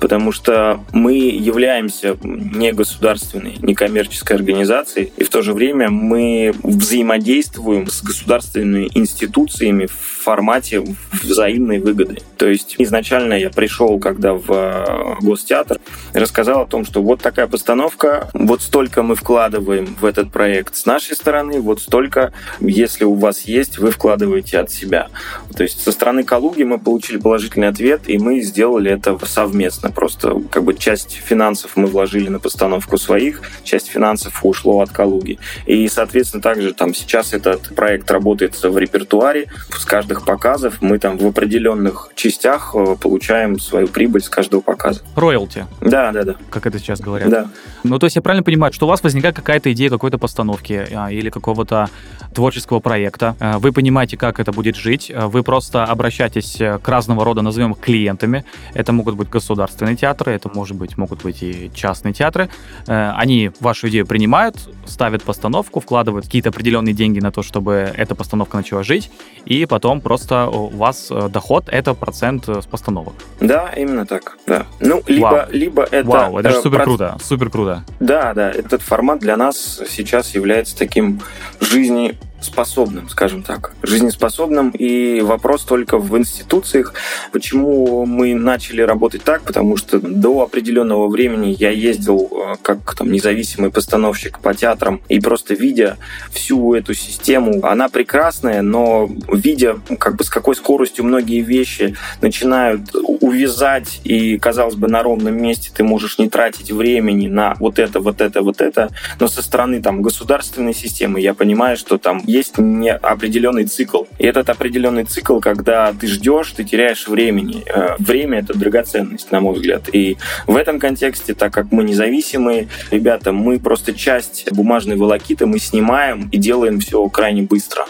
потому 0.00 0.32
что 0.32 0.80
мы 0.92 1.14
являемся 1.14 2.16
не 2.22 2.72
государственной, 2.72 3.56
не 3.58 3.74
коммерческой 3.74 4.36
организацией, 4.36 5.12
и 5.16 5.24
в 5.24 5.30
то 5.30 5.42
же 5.42 5.52
время 5.52 5.90
мы 5.90 6.54
взаимодействуем 6.62 7.88
с 7.88 8.02
государственными 8.02 8.88
институциями 8.94 9.86
в 9.86 10.16
формате 10.26 10.82
взаимной 11.22 11.78
выгоды. 11.78 12.18
То 12.36 12.48
есть 12.48 12.74
изначально 12.78 13.34
я 13.34 13.50
пришел, 13.50 14.00
когда 14.00 14.34
в 14.34 14.50
э, 14.50 15.14
Гостеатр, 15.20 15.78
рассказал 16.12 16.62
о 16.62 16.66
том, 16.66 16.84
что 16.84 17.00
вот 17.00 17.22
такая 17.22 17.46
постановка, 17.46 18.28
вот 18.34 18.60
столько 18.62 19.02
мы 19.04 19.14
вкладываем 19.14 19.96
в 20.00 20.04
этот 20.04 20.32
проект 20.32 20.74
с 20.74 20.84
нашей 20.84 21.14
стороны, 21.14 21.60
вот 21.60 21.80
столько, 21.80 22.32
если 22.60 23.04
у 23.04 23.14
вас 23.14 23.42
есть, 23.42 23.78
вы 23.78 23.92
вкладываете 23.92 24.58
от 24.58 24.70
себя. 24.70 25.08
То 25.56 25.62
есть 25.62 25.82
со 25.82 25.92
стороны 25.92 26.24
Калуги 26.24 26.64
мы 26.64 26.78
получили 26.78 27.18
положительный 27.18 27.68
ответ, 27.68 28.02
и 28.06 28.18
мы 28.18 28.40
сделали 28.40 28.90
это 28.90 29.16
совместно. 29.26 29.85
Просто 29.94 30.40
как 30.50 30.64
бы 30.64 30.74
часть 30.74 31.12
финансов 31.12 31.72
мы 31.76 31.86
вложили 31.86 32.28
на 32.28 32.38
постановку 32.38 32.98
своих, 32.98 33.42
часть 33.64 33.88
финансов 33.88 34.44
ушло 34.44 34.80
от 34.80 34.90
Калуги. 34.90 35.38
И, 35.66 35.88
соответственно, 35.88 36.42
также 36.42 36.72
там 36.72 36.94
сейчас 36.94 37.32
этот 37.32 37.74
проект 37.74 38.10
работает 38.10 38.56
в 38.62 38.78
репертуаре. 38.78 39.46
С 39.70 39.84
каждых 39.84 40.24
показов 40.24 40.80
мы 40.80 40.98
там 40.98 41.18
в 41.18 41.26
определенных 41.26 42.10
частях 42.14 42.74
э, 42.74 42.96
получаем 43.00 43.58
свою 43.58 43.88
прибыль 43.88 44.22
с 44.22 44.28
каждого 44.28 44.60
показа. 44.60 45.02
Роялти. 45.14 45.66
Да, 45.80 46.12
да, 46.12 46.24
да. 46.24 46.36
Как 46.50 46.66
это 46.66 46.78
сейчас 46.78 47.00
говорят. 47.00 47.28
Да. 47.28 47.48
Ну, 47.84 47.98
то 47.98 48.06
есть 48.06 48.16
я 48.16 48.22
правильно 48.22 48.42
понимаю, 48.42 48.72
что 48.72 48.86
у 48.86 48.88
вас 48.88 49.02
возникает 49.02 49.36
какая-то 49.36 49.72
идея 49.72 49.90
какой-то 49.90 50.18
постановки 50.18 50.86
а, 50.92 51.10
или 51.10 51.30
какого-то 51.30 51.88
творческого 52.34 52.80
проекта. 52.80 53.36
А, 53.40 53.58
вы 53.58 53.72
понимаете, 53.72 54.16
как 54.16 54.40
это 54.40 54.52
будет 54.52 54.76
жить. 54.76 55.12
Вы 55.14 55.42
просто 55.42 55.84
обращаетесь 55.84 56.60
э, 56.60 56.78
к 56.82 56.88
разного 56.88 57.24
рода, 57.24 57.42
назовем 57.42 57.74
клиентами. 57.74 58.44
Это 58.74 58.92
могут 58.92 59.16
быть 59.16 59.28
государственные 59.76 59.96
театры, 59.96 60.32
это 60.32 60.48
может 60.52 60.76
быть, 60.76 60.96
могут 60.96 61.22
быть 61.22 61.42
и 61.42 61.70
частные 61.74 62.12
театры. 62.12 62.48
Э, 62.86 63.12
они 63.16 63.50
вашу 63.60 63.88
идею 63.88 64.06
принимают, 64.06 64.56
ставят 64.86 65.22
постановку, 65.22 65.80
вкладывают 65.80 66.26
какие-то 66.26 66.48
определенные 66.48 66.94
деньги 66.94 67.20
на 67.20 67.30
то, 67.30 67.42
чтобы 67.42 67.92
эта 67.96 68.14
постановка 68.14 68.56
начала 68.56 68.82
жить, 68.82 69.10
и 69.44 69.66
потом 69.66 70.00
просто 70.00 70.46
у 70.46 70.68
вас 70.68 71.08
э, 71.10 71.28
доход— 71.28 71.68
это 71.70 71.94
процент 71.94 72.48
с 72.48 72.66
постановок. 72.66 73.14
Да, 73.40 73.72
именно 73.76 74.06
так, 74.06 74.38
да. 74.46 74.66
Ну, 74.80 75.02
либо, 75.06 75.24
Вау. 75.24 75.46
либо 75.50 75.82
это... 75.82 76.08
Вау, 76.08 76.38
это 76.38 76.50
же 76.50 76.60
супер 76.60 76.82
круто, 76.82 77.16
супер 77.22 77.50
круто. 77.50 77.84
Да, 78.00 78.34
да, 78.34 78.50
этот 78.50 78.82
формат 78.82 79.20
для 79.20 79.36
нас 79.36 79.82
сейчас 79.88 80.34
является 80.34 80.76
таким 80.76 81.20
жизни 81.60 82.14
способным, 82.40 83.08
скажем 83.08 83.42
так, 83.42 83.72
жизнеспособным. 83.82 84.70
И 84.70 85.20
вопрос 85.20 85.64
только 85.64 85.98
в 85.98 86.16
институциях. 86.16 86.94
Почему 87.32 88.06
мы 88.06 88.34
начали 88.34 88.82
работать 88.82 89.22
так? 89.22 89.42
Потому 89.42 89.76
что 89.76 90.00
до 90.00 90.42
определенного 90.42 91.08
времени 91.08 91.54
я 91.58 91.70
ездил 91.70 92.30
э, 92.30 92.56
как 92.62 92.94
там 92.94 93.10
независимый 93.10 93.70
постановщик 93.70 94.38
по 94.40 94.54
театрам 94.54 95.00
и 95.08 95.20
просто 95.20 95.54
видя 95.54 95.96
всю 96.30 96.74
эту 96.74 96.94
систему, 96.94 97.64
она 97.64 97.88
прекрасная, 97.88 98.62
но 98.62 99.08
видя 99.32 99.78
как 99.98 100.16
бы 100.16 100.24
с 100.24 100.30
какой 100.30 100.54
скоростью 100.56 101.04
многие 101.04 101.40
вещи 101.40 101.96
начинают 102.20 102.94
увязать 102.94 104.00
и, 104.04 104.38
казалось 104.38 104.74
бы, 104.74 104.88
на 104.88 105.02
ровном 105.02 105.36
месте 105.40 105.70
ты 105.74 105.84
можешь 105.84 106.18
не 106.18 106.28
тратить 106.28 106.70
времени 106.70 107.28
на 107.28 107.54
вот 107.58 107.78
это, 107.78 108.00
вот 108.00 108.20
это, 108.20 108.42
вот 108.42 108.60
это, 108.60 108.90
но 109.20 109.28
со 109.28 109.42
стороны 109.42 109.82
там 109.82 110.02
государственной 110.02 110.74
системы 110.74 111.20
я 111.20 111.34
понимаю, 111.34 111.76
что 111.76 111.98
там 111.98 112.20
есть 112.36 112.58
не 112.58 112.92
определенный 112.92 113.64
цикл. 113.64 114.04
И 114.18 114.26
этот 114.26 114.50
определенный 114.50 115.04
цикл, 115.04 115.38
когда 115.40 115.92
ты 115.92 116.06
ждешь, 116.06 116.52
ты 116.52 116.64
теряешь 116.64 117.08
времени. 117.08 117.64
Э, 117.66 117.96
время— 117.98 118.38
это 118.40 118.56
драгоценность, 118.56 119.30
на 119.32 119.40
мой 119.40 119.54
взгляд. 119.54 119.88
И 119.92 120.16
в 120.46 120.56
этом 120.56 120.78
контексте, 120.78 121.34
так 121.34 121.52
как 121.52 121.72
мы 121.72 121.84
независимые, 121.84 122.68
ребята, 122.90 123.32
мы 123.32 123.58
просто 123.58 123.92
часть 123.92 124.50
бумажной 124.52 124.96
волокиты 124.96 125.46
мы 125.46 125.58
снимаем 125.58 126.28
и 126.30 126.38
делаем 126.38 126.80
все 126.80 127.08
крайне 127.08 127.42
быстро. 127.42 127.86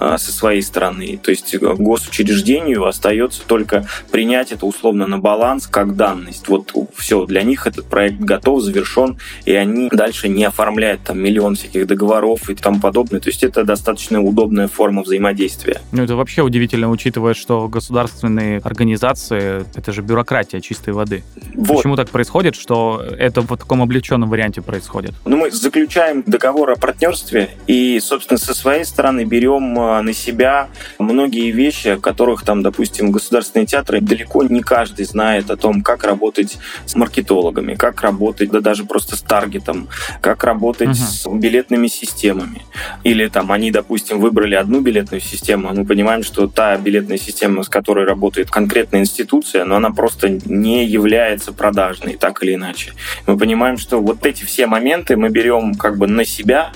А, 0.00 0.16
со 0.16 0.32
своей 0.32 0.62
стороны. 0.62 1.20
То 1.22 1.30
есть 1.30 1.54
э, 1.54 1.58
госучреждению 1.58 2.86
остается 2.86 3.42
только 3.46 3.86
принять 4.10 4.50
это 4.50 4.64
условно 4.64 5.06
на 5.06 5.18
баланс 5.18 5.66
как 5.66 5.94
данность. 5.94 6.48
Вот 6.48 6.72
все, 6.96 7.26
для 7.26 7.42
них 7.42 7.66
этот 7.66 7.84
проект 7.84 8.18
готов, 8.18 8.62
завершен, 8.62 9.18
и 9.44 9.52
они 9.52 9.90
дальше 9.92 10.30
не 10.30 10.44
оформляют 10.44 11.02
там 11.02 11.20
миллион 11.20 11.54
всяких 11.54 11.86
договоров 11.86 12.48
и 12.48 12.54
тому 12.54 12.80
подобное. 12.80 13.20
То 13.20 13.28
есть 13.28 13.44
это 13.44 13.62
достаточно 13.62 14.22
удобная 14.22 14.68
форма 14.68 15.02
взаимодействия. 15.02 15.82
Ну, 15.92 16.02
это 16.02 16.16
вообще 16.16 16.40
удивительно, 16.40 16.88
учитывая, 16.88 17.34
что 17.34 17.68
государственные 17.68 18.60
организации— 18.60 19.66
это 19.74 19.92
же 19.92 20.00
бюрократия 20.00 20.62
чистой 20.62 20.94
воды. 20.94 21.24
Вот. 21.54 21.76
Почему 21.76 21.96
так 21.96 22.08
происходит, 22.08 22.56
что 22.56 23.04
это 23.18 23.42
в 23.42 23.54
таком 23.54 23.82
облегченном 23.82 24.30
варианте 24.30 24.62
происходит? 24.62 25.12
Ну, 25.26 25.36
мы 25.36 25.50
заключаем 25.50 26.22
договор 26.26 26.70
о 26.70 26.76
партнерстве 26.76 27.50
и, 27.66 28.00
собственно, 28.00 28.38
со 28.38 28.54
своей 28.54 28.86
стороны 28.86 29.24
берем 29.24 29.78
а, 29.78 29.89
на 30.02 30.12
себя 30.12 30.68
многие 30.98 31.50
вещи, 31.50 31.88
о 31.88 31.98
которых 31.98 32.44
там, 32.44 32.62
допустим, 32.62 33.10
государственные 33.10 33.66
театры 33.66 34.00
далеко 34.00 34.42
не 34.44 34.60
каждый 34.60 35.04
знает 35.04 35.50
о 35.50 35.56
том, 35.56 35.82
как 35.82 36.04
работать 36.04 36.58
с 36.86 36.94
маркетологами, 36.94 37.74
как 37.74 38.00
работать, 38.02 38.50
да 38.50 38.60
даже 38.60 38.84
просто 38.84 39.16
с 39.16 39.22
таргетом, 39.22 39.88
как 40.20 40.44
работать 40.44 40.90
uh-huh. 40.90 40.94
с 40.94 41.26
билетными 41.26 41.88
системами. 41.88 42.62
Или 43.04 43.26
там 43.28 43.52
они, 43.52 43.70
допустим, 43.70 44.20
выбрали 44.20 44.54
одну 44.54 44.80
билетную 44.80 45.20
систему, 45.20 45.68
а 45.68 45.72
мы 45.72 45.84
понимаем, 45.84 46.22
что 46.22 46.46
та 46.46 46.76
билетная 46.76 47.18
система, 47.18 47.62
с 47.62 47.68
которой 47.68 48.06
работает 48.06 48.50
конкретная 48.50 49.00
институция, 49.00 49.64
но 49.64 49.76
она 49.76 49.90
просто 49.90 50.28
не 50.28 50.84
является 50.84 51.52
продажной, 51.52 52.16
так 52.16 52.42
или 52.42 52.54
иначе. 52.54 52.92
Мы 53.26 53.36
понимаем, 53.36 53.78
что 53.78 54.00
вот 54.00 54.24
эти 54.26 54.44
все 54.44 54.66
моменты 54.66 55.16
мы 55.16 55.28
берем 55.30 55.74
как 55.74 55.98
бы 55.98 56.06
на 56.06 56.24
себя, 56.24 56.72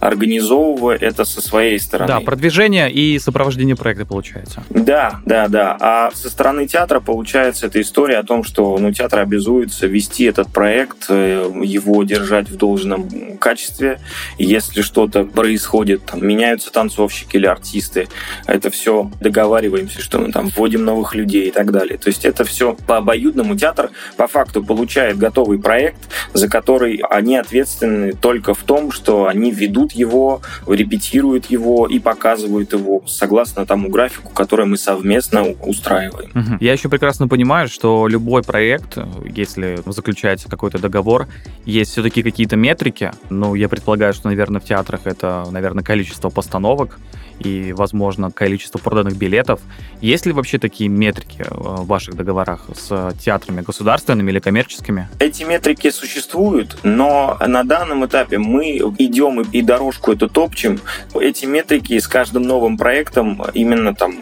организовывая 0.00 0.96
это 0.96 1.24
со 1.24 1.40
своей 1.42 1.78
стороны. 1.78 2.08
Да, 2.08 2.20
продвижение 2.20 2.90
и 2.90 3.18
сопровождение 3.18 3.76
проекта 3.76 4.06
получается. 4.06 4.64
Да, 4.70 5.20
да, 5.26 5.48
да. 5.48 5.76
А 5.78 6.10
со 6.14 6.30
стороны 6.30 6.66
театра 6.66 7.00
получается 7.00 7.66
эта 7.66 7.80
история 7.80 8.18
о 8.18 8.22
том, 8.22 8.42
что 8.42 8.76
ну, 8.78 8.92
театр 8.92 9.20
обязуется 9.20 9.86
вести 9.86 10.24
этот 10.24 10.48
проект, 10.52 11.06
э, 11.10 11.50
его 11.62 12.02
держать 12.02 12.48
в 12.48 12.56
должном 12.56 13.36
качестве. 13.38 14.00
Если 14.38 14.80
что-то 14.80 15.24
происходит, 15.24 16.06
там, 16.06 16.26
меняются 16.26 16.72
танцовщики 16.72 17.36
или 17.36 17.46
артисты, 17.46 18.08
это 18.46 18.70
все 18.70 19.10
договариваемся, 19.20 20.00
что 20.00 20.18
мы 20.18 20.32
там 20.32 20.48
вводим 20.48 20.84
новых 20.84 21.14
людей 21.14 21.48
и 21.48 21.50
так 21.50 21.72
далее. 21.72 21.98
То 21.98 22.08
есть 22.08 22.24
это 22.24 22.44
все 22.44 22.74
по 22.86 22.96
обоюдному 22.96 23.56
театр 23.56 23.90
по 24.16 24.26
факту 24.26 24.64
получает 24.64 25.18
готовый 25.18 25.58
проект, 25.58 25.98
за 26.32 26.48
который 26.48 27.02
они 27.10 27.36
ответственны 27.36 28.12
только 28.12 28.54
в 28.54 28.62
том, 28.62 28.92
что 28.92 29.26
они 29.26 29.50
ведут 29.50 29.89
ведут 29.90 30.10
его, 30.10 30.40
репетируют 30.66 31.46
его 31.46 31.86
и 31.86 31.98
показывают 31.98 32.72
его 32.72 33.02
согласно 33.06 33.66
тому 33.66 33.88
графику, 33.88 34.32
который 34.32 34.66
мы 34.66 34.76
совместно 34.76 35.42
устраиваем. 35.42 36.30
Угу. 36.34 36.56
Я 36.60 36.72
еще 36.72 36.88
прекрасно 36.88 37.28
понимаю, 37.28 37.68
что 37.68 38.08
любой 38.08 38.42
проект, 38.42 38.98
если 39.24 39.80
заключается 39.86 40.48
какой-то 40.48 40.78
договор, 40.78 41.28
есть 41.64 41.92
все-таки 41.92 42.22
какие-то 42.22 42.56
метрики. 42.56 43.12
Ну, 43.30 43.54
я 43.54 43.68
предполагаю, 43.68 44.12
что, 44.12 44.28
наверное, 44.28 44.60
в 44.60 44.64
театрах 44.64 45.02
это, 45.04 45.46
наверное, 45.50 45.84
количество 45.84 46.30
постановок 46.30 46.98
и, 47.40 47.72
возможно, 47.72 48.30
количество 48.30 48.78
проданных 48.78 49.16
билетов. 49.16 49.60
Есть 50.00 50.26
ли 50.26 50.32
вообще 50.32 50.58
такие 50.58 50.88
метрики 50.88 51.40
э, 51.40 51.44
в 51.50 51.86
ваших 51.86 52.14
договорах 52.14 52.66
с 52.74 53.14
театрами 53.18 53.62
государственными 53.62 54.30
или 54.30 54.38
коммерческими? 54.38 55.08
Эти 55.18 55.42
метрики 55.44 55.90
существуют, 55.90 56.78
но 56.82 57.36
на 57.46 57.64
данном 57.64 58.04
этапе 58.06 58.38
мы 58.38 58.76
идем 58.98 59.40
и 59.40 59.62
дорожку 59.62 60.12
эту 60.12 60.28
топчем. 60.28 60.80
Эти 61.14 61.46
метрики 61.46 61.98
с 61.98 62.06
каждым 62.06 62.42
новым 62.42 62.76
проектом 62.76 63.42
именно 63.54 63.94
там 63.94 64.14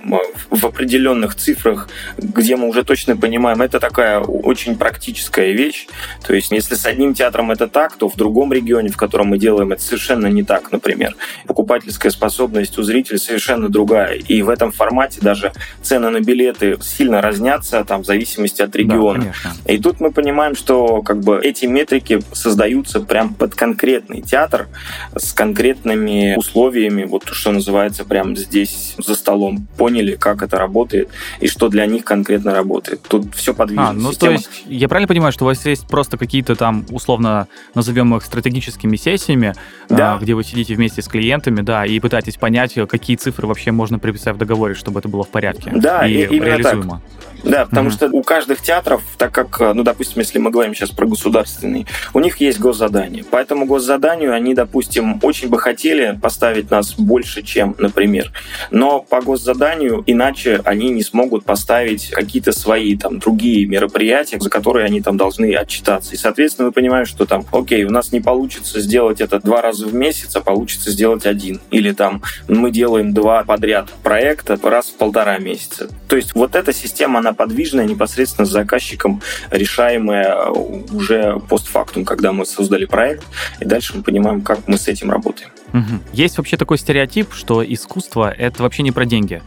в 0.51 0.65
определенных 0.65 1.35
цифрах, 1.35 1.89
где 2.17 2.57
мы 2.57 2.69
уже 2.69 2.85
точно 2.85 3.17
понимаем, 3.17 3.63
это 3.63 3.81
такая 3.81 4.21
очень 4.21 4.77
практическая 4.77 5.53
вещь. 5.53 5.89
То 6.27 6.35
есть, 6.35 6.51
если 6.53 6.75
с 6.75 6.87
одним 6.87 7.15
театром 7.15 7.51
это 7.51 7.67
так, 7.67 7.97
то 7.97 8.09
в 8.09 8.17
другом 8.17 8.53
регионе, 8.53 8.91
в 8.91 8.97
котором 8.97 9.29
мы 9.29 9.39
делаем, 9.39 9.73
это 9.73 9.83
совершенно 9.83 10.27
не 10.29 10.43
так, 10.43 10.71
например. 10.73 11.17
Покупательская 11.47 12.13
способность 12.13 12.79
у 12.79 12.83
зрителей 12.83 13.08
зрителя 13.09 13.19
совершенно 13.19 13.69
другая. 13.69 14.15
И 14.15 14.43
в 14.43 14.49
этом 14.49 14.73
формате 14.73 15.19
даже 15.21 15.53
цены 15.83 16.11
на 16.11 16.21
билеты 16.21 16.79
сильно 16.81 17.21
разнятся 17.21 17.85
там, 17.85 18.03
в 18.03 18.07
зависимости 18.07 18.63
от 18.63 18.75
региона. 18.77 19.35
Да, 19.45 19.73
и 19.73 19.79
тут 19.79 20.01
мы 20.01 20.11
понимаем, 20.11 20.55
что 20.55 21.03
как 21.03 21.21
бы 21.21 21.41
эти 21.43 21.67
метрики 21.67 22.21
создаются 22.33 23.01
прям 23.01 23.35
под 23.35 23.55
конкретный 23.55 24.23
театр 24.23 24.69
с 25.17 25.33
конкретными 25.33 26.37
условиями, 26.37 27.05
вот 27.05 27.29
что 27.31 27.53
называется 27.53 28.05
прямо 28.05 28.35
здесь 28.37 28.95
за 28.99 29.15
столом. 29.15 29.67
Поняли, 29.77 30.17
как 30.17 30.43
это 30.43 30.59
работает 30.59 31.09
и 31.41 31.49
что 31.49 31.69
для 31.69 31.87
них 31.87 32.05
конкретно 32.05 32.53
работает. 32.53 33.03
Тут 33.03 33.35
все 33.35 33.55
подвижно. 33.55 33.91
А, 33.91 33.93
ну 33.93 34.11
Система... 34.13 34.37
то 34.37 34.43
есть 34.43 34.65
я 34.67 34.89
правильно 34.89 35.09
понимаю, 35.09 35.33
что 35.33 35.45
у 35.45 35.49
вас 35.49 35.65
есть 35.67 35.87
просто 35.87 36.17
какие-то 36.19 36.55
там 36.57 36.85
условно 36.91 37.49
назовем 37.75 38.15
их 38.17 38.25
стратегическими 38.25 38.97
сессиями, 38.97 39.55
да. 39.89 40.15
а, 40.15 40.19
где 40.19 40.35
вы 40.35 40.45
сидите 40.45 40.75
вместе 40.75 41.03
с 41.03 41.09
клиентами, 41.09 41.61
да, 41.61 41.87
и 41.87 42.01
пытаетесь 42.01 42.37
понять, 42.37 42.75
какие 42.89 42.98
какие 42.99 43.17
цифры 43.17 43.47
вообще 43.47 43.71
можно 43.71 43.99
приписать 43.99 44.35
в 44.35 44.39
договоре, 44.39 44.75
чтобы 44.75 45.01
это 45.01 45.09
было 45.09 45.25
в 45.25 45.29
порядке 45.29 45.71
да, 45.75 46.07
и, 46.07 46.23
и 46.23 46.39
реализуемо. 46.39 47.03
Так. 47.05 47.29
Да, 47.45 47.67
потому 47.67 47.89
mm-hmm. 47.89 47.93
что 47.93 48.09
у 48.13 48.23
каждых 48.23 48.61
театров, 48.63 49.03
так 49.17 49.33
как, 49.33 49.61
ну, 49.61 49.83
допустим, 49.83 50.21
если 50.21 50.39
мы 50.39 50.51
говорим 50.51 50.75
сейчас 50.75 50.91
про 50.91 51.07
государственный, 51.07 51.87
у 52.13 52.21
них 52.21 52.39
есть 52.39 52.59
госзадание. 52.59 53.25
По 53.25 53.37
этому 53.37 53.65
госзаданию 53.65 54.35
они, 54.35 54.55
допустим, 54.55 55.21
очень 55.23 55.49
бы 55.49 55.59
хотели 55.59 56.19
поставить 56.21 56.71
нас 56.71 56.95
больше, 56.95 57.43
чем, 57.43 57.77
например. 57.79 58.33
Но 58.71 59.01
по 59.01 59.21
госзаданию 59.21 60.03
иначе 60.07 60.61
они 60.65 60.91
не 60.91 61.03
смогут 61.03 61.45
поставить 61.45 62.11
какие-то 62.11 62.53
свои 62.53 62.97
там 62.97 63.19
другие 63.19 63.67
мероприятия, 63.67 64.41
за 64.41 64.51
которые 64.51 64.87
они 64.87 65.01
там 65.01 65.17
должны 65.17 65.55
отчитаться. 65.55 66.15
И, 66.15 66.17
соответственно, 66.17 66.67
мы 66.67 66.73
понимаем, 66.73 67.07
что 67.07 67.25
там, 67.25 67.45
окей, 67.53 67.85
у 67.85 67.91
нас 67.91 68.13
не 68.13 68.21
получится 68.21 68.81
сделать 68.81 69.21
это 69.21 69.39
два 69.41 69.63
раза 69.63 69.87
в 69.87 69.95
месяц, 69.95 70.35
а 70.35 70.41
получится 70.41 70.91
сделать 70.91 71.25
один. 71.25 71.61
Или 71.71 71.93
там 71.93 72.23
мы 72.49 72.71
делаем 72.79 73.13
два 73.13 73.43
подряд 73.43 73.91
проекта 74.05 74.57
раз 74.63 74.87
в 74.87 74.97
полтора 74.97 75.39
месяца. 75.39 75.89
То 76.07 76.15
есть 76.15 76.37
вот 76.37 76.55
эта 76.55 76.73
система, 76.73 77.19
она 77.19 77.33
подвижная, 77.33 77.87
непосредственно 77.87 78.47
с 78.47 78.51
заказчиком, 78.51 79.21
решаемая 79.51 80.47
уже 80.47 81.41
постфактум, 81.49 82.05
когда 82.05 82.33
мы 82.33 82.47
создали 82.47 82.85
проект, 82.85 83.25
и 83.59 83.65
дальше 83.65 83.97
мы 83.97 84.05
понимаем, 84.05 84.43
как 84.43 84.69
мы 84.69 84.79
с 84.79 84.87
этим 84.87 85.11
работаем. 85.11 85.51
Угу. 85.73 86.03
Есть 86.13 86.39
вообще 86.39 86.57
такой 86.57 86.79
стереотип, 86.79 87.33
что 87.33 87.65
искусство— 87.65 88.31
это 88.39 88.63
вообще 88.63 88.85
не 88.85 88.93
про 88.93 89.05
деньги. 89.05 89.43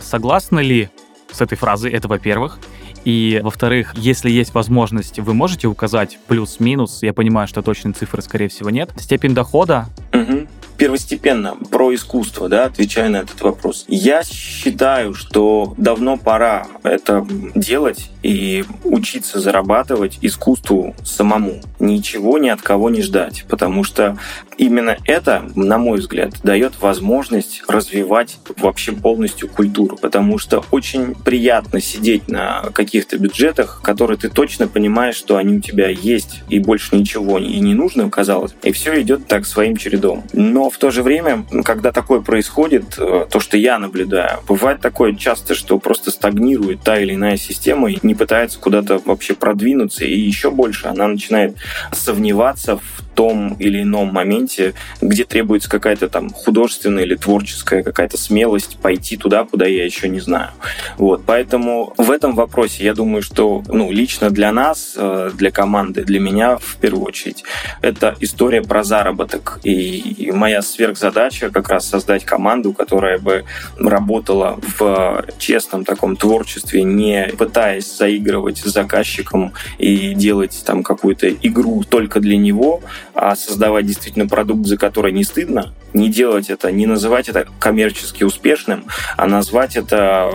Согласны 0.00 0.60
ли 0.60 0.88
с 1.32 1.40
этой 1.40 1.58
фразой? 1.58 1.90
Это, 1.90 2.06
во-первых. 2.06 2.60
И, 3.04 3.40
во-вторых, 3.42 3.94
если 3.96 4.30
есть 4.30 4.54
возможность, 4.54 5.18
вы 5.18 5.34
можете 5.34 5.66
указать 5.66 6.18
плюс-минус, 6.28 7.02
я 7.02 7.12
понимаю, 7.12 7.48
что 7.48 7.62
точной 7.62 7.92
цифры, 7.94 8.22
скорее 8.22 8.48
всего, 8.48 8.70
нет, 8.70 8.90
степень 8.96 9.34
дохода 9.34 9.86
угу 10.12 10.46
первостепенно 10.76 11.56
про 11.70 11.94
искусство, 11.94 12.48
да, 12.48 12.64
отвечая 12.64 13.08
на 13.08 13.18
этот 13.18 13.40
вопрос. 13.42 13.84
Я 13.88 14.22
считаю, 14.22 15.14
что 15.14 15.74
давно 15.76 16.16
пора 16.16 16.66
это 16.82 17.26
делать 17.54 18.10
и 18.22 18.64
учиться 18.84 19.40
зарабатывать 19.40 20.18
искусству 20.22 20.94
самому. 21.04 21.60
Ничего 21.78 22.38
ни 22.38 22.48
от 22.48 22.62
кого 22.62 22.90
не 22.90 23.02
ждать, 23.02 23.44
потому 23.48 23.84
что 23.84 24.18
именно 24.58 24.96
это, 25.04 25.44
на 25.54 25.78
мой 25.78 25.98
взгляд, 25.98 26.34
дает 26.42 26.80
возможность 26.80 27.62
развивать 27.68 28.38
вообще 28.56 28.92
полностью 28.92 29.48
культуру, 29.48 29.96
потому 29.96 30.38
что 30.38 30.64
очень 30.70 31.14
приятно 31.14 31.80
сидеть 31.80 32.28
на 32.28 32.62
каких-то 32.74 33.18
бюджетах, 33.18 33.80
которые 33.82 34.18
ты 34.18 34.28
точно 34.28 34.66
понимаешь, 34.66 35.16
что 35.16 35.36
они 35.36 35.58
у 35.58 35.60
тебя 35.60 35.88
есть, 35.88 36.42
и 36.48 36.58
больше 36.58 36.96
ничего 36.96 37.38
и 37.38 37.60
не 37.60 37.74
нужно, 37.74 38.10
казалось, 38.10 38.54
и 38.62 38.72
все 38.72 39.00
идет 39.00 39.26
так 39.26 39.46
своим 39.46 39.76
чередом. 39.76 40.24
Но 40.32 40.65
в 40.70 40.78
то 40.78 40.90
же 40.90 41.02
время, 41.02 41.44
когда 41.64 41.92
такое 41.92 42.20
происходит, 42.20 42.98
э, 42.98 43.26
то, 43.30 43.40
что 43.40 43.56
я 43.56 43.78
наблюдаю, 43.78 44.40
бывает 44.48 44.80
такое 44.80 45.14
часто, 45.14 45.54
что 45.54 45.78
просто 45.78 46.10
стагнирует 46.10 46.82
та 46.82 46.98
или 46.98 47.14
иная 47.14 47.36
система 47.36 47.90
и 47.90 47.98
не 48.02 48.14
пытается 48.14 48.58
куда-то 48.58 48.98
вообще 49.04 49.34
продвинуться, 49.34 50.04
и 50.04 50.18
еще 50.18 50.50
больше 50.50 50.88
она 50.88 51.08
начинает 51.08 51.56
сомневаться 51.92 52.76
в 52.78 53.05
том 53.16 53.56
или 53.58 53.82
ином 53.82 54.12
моменте, 54.12 54.74
где 55.00 55.24
требуется 55.24 55.68
какая-то 55.68 56.08
там 56.08 56.30
художественная 56.30 57.04
или 57.04 57.16
творческая 57.16 57.82
какая-то 57.82 58.18
смелость 58.18 58.76
пойти 58.76 59.16
туда, 59.16 59.44
куда 59.44 59.66
я 59.66 59.84
еще 59.84 60.08
не 60.08 60.20
знаю. 60.20 60.50
Вот, 60.98 61.22
поэтому 61.26 61.94
в 61.96 62.10
этом 62.10 62.34
вопросе 62.34 62.84
я 62.84 62.94
думаю, 62.94 63.22
что 63.22 63.64
ну, 63.68 63.90
лично 63.90 64.30
для 64.30 64.52
нас, 64.52 64.94
э, 64.96 65.30
для 65.34 65.50
команды, 65.50 66.04
для 66.04 66.20
меня 66.20 66.58
в 66.58 66.76
первую 66.76 67.06
очередь, 67.06 67.42
это 67.80 68.14
история 68.20 68.62
про 68.62 68.84
заработок. 68.84 69.60
И 69.64 70.30
моя 70.34 70.60
сверхзадача 70.60 71.50
как 71.50 71.70
раз 71.70 71.88
создать 71.88 72.24
команду, 72.24 72.74
которая 72.74 73.18
бы 73.18 73.44
работала 73.78 74.58
в 74.78 75.24
честном 75.38 75.84
таком 75.84 76.16
творчестве, 76.16 76.82
не 76.82 77.28
пытаясь 77.38 77.96
заигрывать 77.96 78.58
с 78.58 78.64
заказчиком 78.64 79.54
и 79.78 80.12
делать 80.14 80.62
там 80.66 80.82
какую-то 80.82 81.30
игру 81.30 81.82
только 81.88 82.20
для 82.20 82.36
него, 82.36 82.82
а 83.16 83.34
создавать 83.34 83.86
действительно 83.86 84.28
продукт, 84.28 84.66
за 84.66 84.76
который 84.76 85.10
не 85.10 85.24
стыдно, 85.24 85.72
не 85.94 86.10
делать 86.10 86.50
это, 86.50 86.70
не 86.70 86.86
называть 86.86 87.28
это 87.28 87.48
коммерчески 87.58 88.24
успешным, 88.24 88.84
а 89.16 89.26
назвать 89.26 89.76
это 89.76 90.30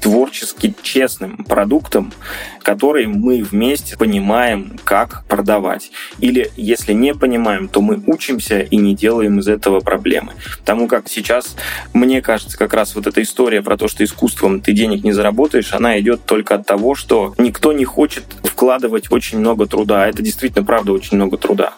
творчески 0.00 0.74
честным 0.82 1.44
продуктом, 1.44 2.12
который 2.62 3.06
мы 3.06 3.42
вместе 3.42 3.96
понимаем, 3.96 4.78
как 4.84 5.24
продавать. 5.26 5.90
Или 6.18 6.50
если 6.56 6.92
не 6.92 7.14
понимаем, 7.14 7.68
то 7.68 7.80
мы 7.80 8.02
учимся 8.06 8.60
и 8.60 8.76
не 8.76 8.94
делаем 8.94 9.38
из 9.38 9.48
этого 9.48 9.80
проблемы. 9.80 10.32
Потому 10.60 10.86
как 10.86 11.08
сейчас, 11.08 11.56
мне 11.92 12.22
кажется, 12.22 12.58
как 12.58 12.74
раз 12.74 12.94
вот 12.94 13.06
эта 13.06 13.22
история 13.22 13.62
про 13.62 13.76
то, 13.76 13.88
что 13.88 14.04
искусством 14.04 14.60
ты 14.60 14.72
денег 14.72 15.04
не 15.04 15.12
заработаешь, 15.12 15.72
она 15.72 15.98
идет 15.98 16.24
только 16.24 16.56
от 16.56 16.66
того, 16.66 16.94
что 16.94 17.34
никто 17.38 17.72
не 17.72 17.84
хочет 17.84 18.24
вкладывать 18.42 19.10
очень 19.10 19.38
много 19.38 19.66
труда. 19.66 20.04
А 20.04 20.08
это 20.08 20.22
действительно, 20.22 20.64
правда, 20.64 20.92
очень 20.92 21.16
много 21.16 21.36
труда. 21.36 21.74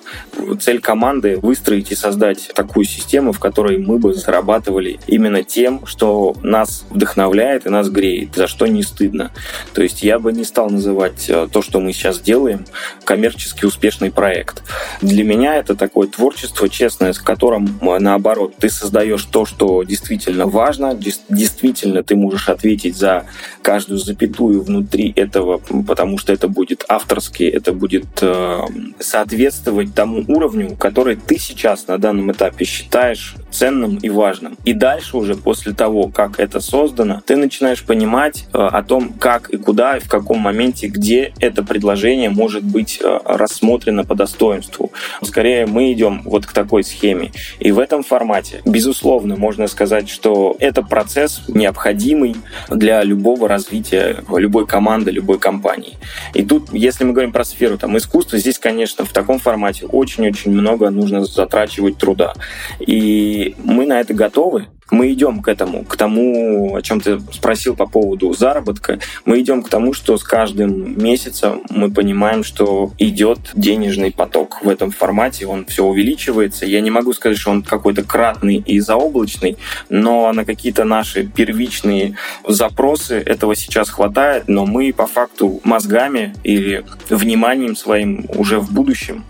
Цель 0.61 0.80
команды— 0.80 1.38
выстроить 1.42 1.92
и 1.92 1.94
создать 1.94 2.50
такую 2.54 2.85
систему, 2.85 3.33
в 3.33 3.38
которой 3.38 3.78
мы 3.78 3.98
бы 3.98 4.14
зарабатывали 4.14 4.98
именно 5.06 5.42
тем, 5.42 5.87
что 5.87 6.35
нас 6.42 6.85
вдохновляет 6.90 7.66
и 7.66 7.70
нас 7.70 7.88
греет 7.88 8.09
греет, 8.10 8.34
за 8.34 8.46
что 8.46 8.66
не 8.66 8.82
стыдно. 8.82 9.30
То 9.74 9.82
есть 9.82 10.02
я 10.02 10.18
бы 10.18 10.32
не 10.32 10.44
стал 10.44 10.70
называть 10.70 11.28
э, 11.28 11.48
то, 11.50 11.62
что 11.62 11.80
мы 11.80 11.92
сейчас 11.92 12.20
делаем, 12.20 12.64
коммерчески 13.04 13.64
успешный 13.64 14.10
проект. 14.10 14.62
Для 15.00 15.24
меня 15.24 15.56
это 15.56 15.74
такое 15.74 16.08
творчество 16.08 16.68
честное, 16.68 17.12
с 17.12 17.18
которым, 17.18 17.78
э, 17.80 17.98
наоборот, 17.98 18.54
ты 18.58 18.70
создаешь 18.70 19.24
то, 19.24 19.44
что 19.44 19.82
действительно 19.82 20.46
важно, 20.46 20.94
действительно 20.94 22.02
ты 22.02 22.16
можешь 22.16 22.48
ответить 22.48 22.96
за 22.96 23.26
каждую 23.62 23.98
запятую 23.98 24.62
внутри 24.62 25.12
этого, 25.16 25.58
потому 25.86 26.18
что 26.18 26.32
это 26.32 26.48
будет 26.48 26.84
авторски, 26.88 27.44
это 27.44 27.72
будет 27.72 28.06
э, 28.22 28.60
соответствовать 28.98 29.94
тому 29.94 30.24
уровню, 30.28 30.76
который 30.76 31.16
ты 31.16 31.38
сейчас 31.38 31.86
на 31.86 31.98
данном 31.98 32.32
этапе 32.32 32.64
считаешь 32.64 33.34
ценным 33.50 33.96
и 33.96 34.08
важным. 34.08 34.56
И 34.64 34.72
дальше 34.72 35.16
уже 35.16 35.34
после 35.34 35.72
того, 35.72 36.08
как 36.08 36.38
это 36.38 36.60
создано, 36.60 37.22
ты 37.24 37.36
начинаешь 37.36 37.82
понимать 37.84 38.46
э, 38.52 38.58
о 38.58 38.82
том, 38.82 39.12
как 39.12 39.50
и 39.50 39.56
куда, 39.56 39.96
и 39.96 40.00
в 40.00 40.08
каком 40.08 40.38
моменте, 40.38 40.88
где 40.88 41.32
это 41.40 41.62
предложение 41.62 42.30
может 42.30 42.64
быть 42.64 43.00
э, 43.02 43.18
рассмотрено 43.24 44.04
по 44.04 44.14
достоинству. 44.14 44.92
Скорее, 45.22 45.66
мы 45.66 45.92
идем 45.92 46.22
вот 46.24 46.46
к 46.46 46.52
такой 46.52 46.84
схеме. 46.84 47.32
И 47.58 47.72
в 47.72 47.78
этом 47.78 48.02
формате, 48.02 48.60
безусловно, 48.64 49.36
можно 49.36 49.66
сказать, 49.66 50.08
что 50.08 50.56
это 50.58 50.82
процесс 50.82 51.42
необходимый 51.48 52.36
для 52.68 53.02
любого 53.02 53.48
развития 53.48 54.22
любой 54.36 54.66
команды, 54.66 55.10
любой 55.10 55.38
компании. 55.38 55.98
И 56.34 56.44
тут, 56.44 56.72
если 56.72 57.04
мы 57.04 57.12
говорим 57.12 57.32
про 57.32 57.44
сферу 57.44 57.78
там, 57.78 57.96
искусства, 57.96 58.38
здесь, 58.38 58.58
конечно, 58.58 59.04
в 59.04 59.12
таком 59.12 59.38
формате 59.38 59.86
очень-очень 59.86 60.52
много 60.52 60.90
нужно 60.90 61.24
затрачивать 61.24 61.98
труда. 61.98 62.34
И 62.78 63.39
мы 63.59 63.87
на 63.87 64.00
это 64.00 64.14
готовы, 64.14 64.66
мы 64.90 65.12
идем 65.12 65.42
к 65.42 65.48
этому, 65.48 65.85
к 65.85 65.96
тому, 65.96 66.74
о 66.74 66.83
чем 66.83 67.00
ты 67.00 67.20
спросил 67.33 67.76
по 67.76 67.87
поводу 67.87 68.33
заработка. 68.33 68.98
Мы 69.24 69.40
идем 69.40 69.62
к 69.62 69.68
тому, 69.68 69.92
что 69.92 70.16
с 70.16 70.24
каждым 70.24 71.03
месяцем 71.03 71.62
мы 71.70 71.90
понимаем, 71.90 72.44
что 72.44 72.92
идет 72.98 73.38
денежный 73.55 74.12
поток 74.12 74.62
в 74.62 74.68
этом 74.68 74.90
формате, 74.90 75.46
он 75.46 75.64
все 75.66 75.85
увеличивается. 75.85 76.66
Я 76.66 76.81
не 76.81 76.90
могу 76.90 77.12
сказать, 77.12 77.38
что 77.38 77.50
он 77.50 77.62
какой-то 77.62 78.03
кратный 78.03 78.57
и 78.57 78.81
заоблачный, 78.81 79.57
но 79.88 80.33
на 80.33 80.44
какие-то 80.44 80.85
наши 80.85 81.24
первичные 81.24 82.16
запросы 82.46 83.14
этого 83.14 83.55
сейчас 83.55 83.90
хватает, 83.90 84.44
но 84.48 84.66
мы 84.66 84.92
по 84.92 85.07
факту 85.07 85.61
мозгами 85.64 86.35
или 86.42 86.85
вниманием 87.09 87.76
своим 87.76 88.26
уже 88.29 88.59
в 88.59 88.72
будущем 88.72 89.24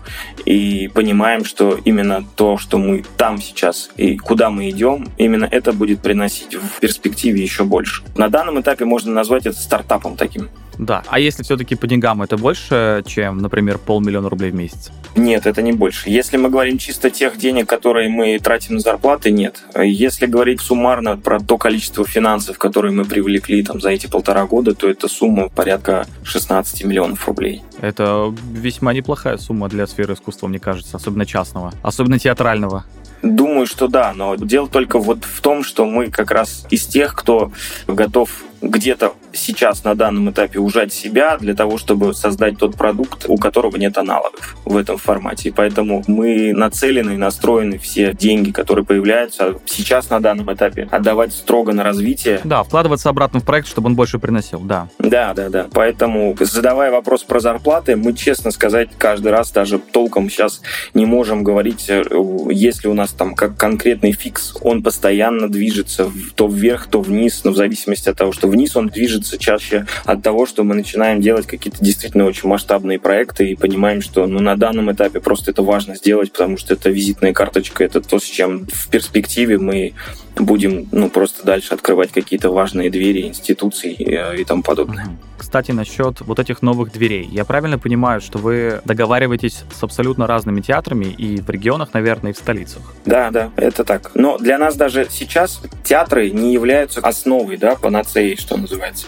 и 0.45 0.89
понимаем, 0.93 1.45
что 1.45 1.79
именно 1.85 2.25
то, 2.35 2.57
что 2.57 2.77
мы 2.77 3.03
там 3.17 3.41
сейчас 3.41 3.91
и 3.97 4.17
куда 4.17 4.49
мы 4.49 4.69
идем, 4.69 5.07
именно 5.17 5.45
это 5.51 5.73
будет 5.73 6.01
приносить 6.01 6.55
в 6.55 6.79
перспективе 6.79 7.41
еще 7.41 7.63
больше. 7.63 8.03
На 8.15 8.29
данном 8.29 8.59
этапе 8.59 8.85
можно 8.85 9.11
назвать 9.11 9.45
это 9.45 9.57
стартапом 9.57 10.15
таким. 10.15 10.49
Да. 10.77 11.03
А 11.07 11.19
если 11.19 11.43
все-таки 11.43 11.75
по 11.75 11.85
деньгам 11.85 12.23
это 12.23 12.37
больше, 12.37 13.03
чем, 13.05 13.37
например, 13.37 13.77
полмиллиона 13.77 14.29
рублей 14.29 14.49
в 14.49 14.55
месяц? 14.55 14.91
Нет, 15.15 15.45
это 15.45 15.61
не 15.61 15.73
больше. 15.73 16.09
Если 16.09 16.37
мы 16.37 16.49
говорим 16.49 16.79
чисто 16.79 17.11
тех 17.11 17.37
денег, 17.37 17.67
которые 17.69 18.09
мы 18.09 18.39
тратим 18.39 18.75
на 18.75 18.79
зарплаты, 18.79 19.29
нет. 19.29 19.61
Если 19.75 20.25
говорить 20.25 20.59
суммарно 20.59 21.17
про 21.17 21.39
то 21.39 21.57
количество 21.57 22.03
финансов, 22.05 22.57
которые 22.57 22.93
мы 22.93 23.05
привлекли 23.05 23.61
там, 23.63 23.79
за 23.79 23.89
эти 23.89 24.07
полтора 24.07 24.45
года, 24.45 24.73
то 24.73 24.89
это 24.89 25.07
сумма 25.07 25.49
порядка 25.49 26.07
16 26.23 26.83
миллионов 26.85 27.27
рублей. 27.27 27.61
Это 27.79 28.33
весьма 28.51 28.93
неплохая 28.93 29.37
сумма 29.37 29.69
для 29.69 29.85
сферы 29.85 30.15
искусства, 30.15 30.47
мне 30.47 30.59
кажется, 30.59 30.97
особенно 30.97 31.25
частного, 31.25 31.73
особенно 31.83 32.17
театрального. 32.17 32.85
Думаю, 33.21 33.67
что 33.67 33.87
да, 33.87 34.13
но 34.15 34.35
дело 34.35 34.67
только 34.67 34.99
вот 34.99 35.25
в 35.25 35.41
том, 35.41 35.63
что 35.63 35.85
мы 35.85 36.09
как 36.09 36.31
раз 36.31 36.65
из 36.69 36.85
тех, 36.85 37.15
кто 37.15 37.51
готов 37.87 38.31
где-то 38.61 39.13
сейчас 39.33 39.83
на 39.83 39.95
данном 39.95 40.29
этапе 40.29 40.59
ужать 40.59 40.93
себя 40.93 41.37
для 41.37 41.55
того, 41.55 41.77
чтобы 41.77 42.13
создать 42.13 42.57
тот 42.57 42.75
продукт, 42.75 43.25
у 43.27 43.37
которого 43.37 43.77
нет 43.77 43.97
аналогов 43.97 44.55
в 44.65 44.77
этом 44.77 44.97
формате. 44.97 45.49
И 45.49 45.51
поэтому 45.51 46.03
мы 46.07 46.53
нацелены 46.53 47.11
и 47.15 47.17
настроены 47.17 47.77
все 47.77 48.13
деньги, 48.13 48.51
которые 48.51 48.85
появляются 48.85 49.55
сейчас 49.65 50.09
на 50.09 50.19
данном 50.19 50.53
этапе, 50.53 50.87
отдавать 50.91 51.33
строго 51.33 51.73
на 51.73 51.83
развитие. 51.83 52.41
Да, 52.43 52.63
вкладываться 52.63 53.09
обратно 53.09 53.39
в 53.39 53.45
проект, 53.45 53.67
чтобы 53.67 53.87
он 53.87 53.95
больше 53.95 54.19
приносил, 54.19 54.59
да. 54.59 54.87
Да, 54.99 55.33
да, 55.33 55.49
да. 55.49 55.67
Поэтому, 55.73 56.35
задавая 56.39 56.91
вопрос 56.91 57.23
про 57.23 57.39
зарплаты, 57.39 57.95
мы, 57.95 58.13
честно 58.13 58.51
сказать, 58.51 58.89
каждый 58.97 59.31
раз 59.31 59.51
даже 59.51 59.79
толком 59.79 60.29
сейчас 60.29 60.61
не 60.93 61.05
можем 61.05 61.43
говорить, 61.43 61.85
э, 61.89 62.03
если 62.49 62.87
у 62.87 62.93
нас 62.93 63.11
там 63.11 63.35
как 63.35 63.57
конкретный 63.57 64.11
фикс, 64.11 64.55
он 64.61 64.83
постоянно 64.83 65.49
движется 65.49 66.11
то 66.35 66.47
вверх, 66.47 66.87
то 66.87 67.01
вниз, 67.01 67.41
но 67.43 67.51
в 67.51 67.55
зависимости 67.55 68.09
от 68.09 68.17
того, 68.17 68.31
что 68.31 68.47
вниз 68.51 68.75
он 68.75 68.89
движется 68.89 69.37
чаще 69.37 69.87
от 70.05 70.21
того, 70.21 70.45
что 70.45 70.63
мы 70.63 70.75
начинаем 70.75 71.21
делать 71.21 71.47
какие-то 71.47 71.83
действительно 71.83 72.25
очень 72.25 72.47
масштабные 72.47 72.99
проекты 72.99 73.49
и 73.49 73.55
понимаем, 73.55 74.01
что 74.01 74.27
ну, 74.27 74.39
на 74.39 74.55
данном 74.55 74.91
этапе 74.91 75.19
просто 75.19 75.51
это 75.51 75.63
важно 75.63 75.95
сделать, 75.95 76.31
потому 76.31 76.57
что 76.57 76.73
это 76.75 76.89
визитная 76.89 77.33
карточка, 77.33 77.83
это 77.83 78.01
то, 78.01 78.19
с 78.19 78.25
чем 78.25 78.67
в 78.67 78.89
перспективе 78.89 79.57
мы 79.57 79.93
будем 80.35 80.87
ну, 80.91 81.09
просто 81.09 81.45
дальше 81.45 81.73
открывать 81.73 82.11
какие-то 82.11 82.49
важные 82.49 82.89
двери 82.89 83.27
институций 83.27 83.93
и, 83.93 84.13
э, 84.13 84.41
и 84.41 84.43
тому 84.43 84.63
подобное. 84.63 85.07
Кстати, 85.37 85.71
насчет 85.71 86.21
вот 86.21 86.39
этих 86.39 86.61
новых 86.61 86.91
дверей. 86.91 87.27
Я 87.31 87.45
правильно 87.45 87.79
понимаю, 87.79 88.21
что 88.21 88.37
вы 88.37 88.81
договариваетесь 88.85 89.63
с 89.73 89.83
абсолютно 89.83 90.27
разными 90.27 90.61
театрами 90.61 91.05
и 91.05 91.41
в 91.41 91.49
регионах, 91.49 91.93
наверное, 91.93 92.31
и 92.31 92.33
в 92.33 92.37
столицах? 92.37 92.81
Да, 93.05 93.31
да, 93.31 93.51
это 93.55 93.83
так. 93.83 94.11
Но 94.13 94.37
для 94.37 94.57
нас 94.57 94.75
даже 94.75 95.07
сейчас 95.09 95.61
театры 95.83 96.29
не 96.29 96.53
являются 96.53 97.01
основой, 97.01 97.57
да, 97.57 97.75
панацеей, 97.75 98.37
что 98.37 98.57
называется. 98.57 99.07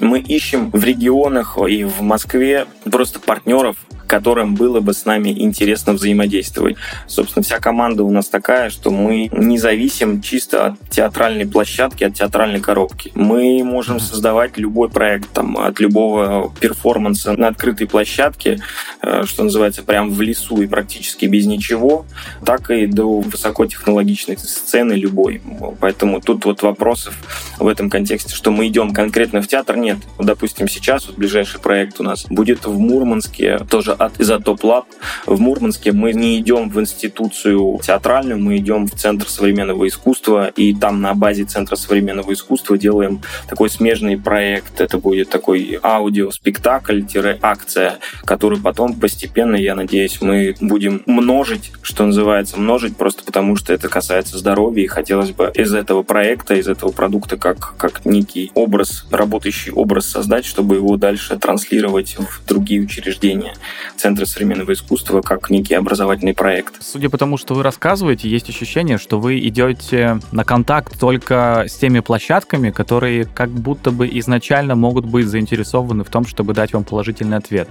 Мы 0.00 0.18
ищем 0.20 0.70
в 0.70 0.82
регионах 0.82 1.58
и 1.68 1.84
в 1.84 2.00
Москве 2.00 2.66
просто 2.90 3.20
партнеров, 3.20 3.76
которым 4.10 4.56
было 4.56 4.80
бы 4.80 4.92
с 4.92 5.04
нами 5.04 5.28
интересно 5.28 5.92
взаимодействовать. 5.92 6.76
Собственно, 7.06 7.44
вся 7.44 7.60
команда 7.60 8.02
у 8.02 8.10
нас 8.10 8.26
такая, 8.26 8.68
что 8.68 8.90
мы 8.90 9.28
не 9.30 9.56
зависим 9.56 10.20
чисто 10.20 10.66
от 10.66 10.90
театральной 10.90 11.46
площадки, 11.46 12.02
от 12.02 12.14
театральной 12.14 12.60
коробки. 12.60 13.12
Мы 13.14 13.62
можем 13.62 14.00
создавать 14.00 14.58
любой 14.58 14.88
проект, 14.88 15.30
там, 15.30 15.56
от 15.56 15.78
любого 15.78 16.52
перформанса 16.58 17.34
на 17.34 17.46
открытой 17.46 17.86
площадке, 17.86 18.58
э, 19.00 19.22
что 19.26 19.44
называется, 19.44 19.84
прям 19.84 20.10
в 20.10 20.20
лесу 20.20 20.60
и 20.60 20.66
практически 20.66 21.26
без 21.26 21.46
ничего, 21.46 22.04
так 22.44 22.72
и 22.72 22.86
до 22.86 23.20
высокотехнологичной 23.20 24.38
сцены 24.38 24.94
любой. 24.94 25.40
Поэтому 25.78 26.20
тут 26.20 26.46
вот 26.46 26.62
вопросов 26.62 27.14
в 27.60 27.68
этом 27.68 27.88
контексте, 27.88 28.34
что 28.34 28.50
мы 28.50 28.66
идем 28.66 28.92
конкретно 28.92 29.40
в 29.40 29.46
театр, 29.46 29.76
нет. 29.76 29.98
Допустим, 30.18 30.66
сейчас 30.66 31.06
вот 31.06 31.16
ближайший 31.16 31.60
проект 31.60 32.00
у 32.00 32.02
нас 32.02 32.26
будет 32.28 32.66
в 32.66 32.76
Мурманске, 32.76 33.58
тоже 33.70 33.99
от 34.00 34.20
Изотоп 34.20 34.64
Лаб. 34.64 34.86
В 35.26 35.38
Мурманске 35.40 35.92
мы 35.92 36.14
не 36.14 36.38
идем 36.38 36.70
в 36.70 36.80
институцию 36.80 37.78
театральную, 37.82 38.40
мы 38.40 38.56
идем 38.56 38.86
в 38.86 38.92
Центр 38.92 39.28
современного 39.28 39.86
искусства, 39.86 40.46
и 40.48 40.74
там 40.74 41.02
на 41.02 41.12
базе 41.14 41.44
Центра 41.44 41.76
современного 41.76 42.32
искусства 42.32 42.78
делаем 42.78 43.20
такой 43.48 43.68
смежный 43.68 44.16
проект. 44.16 44.80
Это 44.80 44.96
будет 44.98 45.28
такой 45.28 45.78
аудиоспектакль-акция, 45.82 47.98
который 48.24 48.58
потом 48.58 48.94
постепенно, 48.94 49.56
я 49.56 49.74
надеюсь, 49.74 50.22
мы 50.22 50.54
будем 50.60 51.02
множить, 51.06 51.72
что 51.82 52.06
называется, 52.06 52.58
множить 52.58 52.96
просто 52.96 53.22
потому, 53.22 53.56
что 53.56 53.74
это 53.74 53.88
касается 53.88 54.38
здоровья, 54.38 54.84
и 54.84 54.86
хотелось 54.86 55.32
бы 55.32 55.52
из 55.54 55.74
этого 55.74 56.02
проекта, 56.02 56.54
из 56.54 56.68
этого 56.68 56.90
продукта 56.90 57.36
как, 57.36 57.74
как 57.76 58.06
некий 58.06 58.50
образ, 58.54 59.04
работающий 59.10 59.72
образ 59.72 60.06
создать, 60.06 60.46
чтобы 60.46 60.76
его 60.76 60.96
дальше 60.96 61.38
транслировать 61.38 62.16
в 62.16 62.46
другие 62.46 62.80
учреждения. 62.80 63.52
Центра 63.96 64.24
современного 64.24 64.72
искусства 64.72 65.20
как 65.20 65.50
некий 65.50 65.74
образовательный 65.74 66.34
проект. 66.34 66.82
Судя 66.82 67.10
по 67.10 67.18
тому, 67.18 67.36
что 67.36 67.54
вы 67.54 67.62
рассказываете, 67.62 68.28
есть 68.28 68.48
ощущение, 68.48 68.98
что 68.98 69.20
вы 69.20 69.38
идете 69.40 70.20
на 70.32 70.44
контакт 70.44 70.98
только 70.98 71.64
с 71.68 71.76
теми 71.76 72.00
площадками, 72.00 72.70
которые 72.70 73.24
как 73.24 73.50
будто 73.50 73.90
бы 73.90 74.08
изначально 74.18 74.74
могут 74.74 75.04
быть 75.04 75.26
заинтересованы 75.26 76.04
в 76.04 76.08
том, 76.08 76.26
чтобы 76.26 76.54
дать 76.54 76.72
вам 76.72 76.84
положительный 76.84 77.36
ответ. 77.36 77.68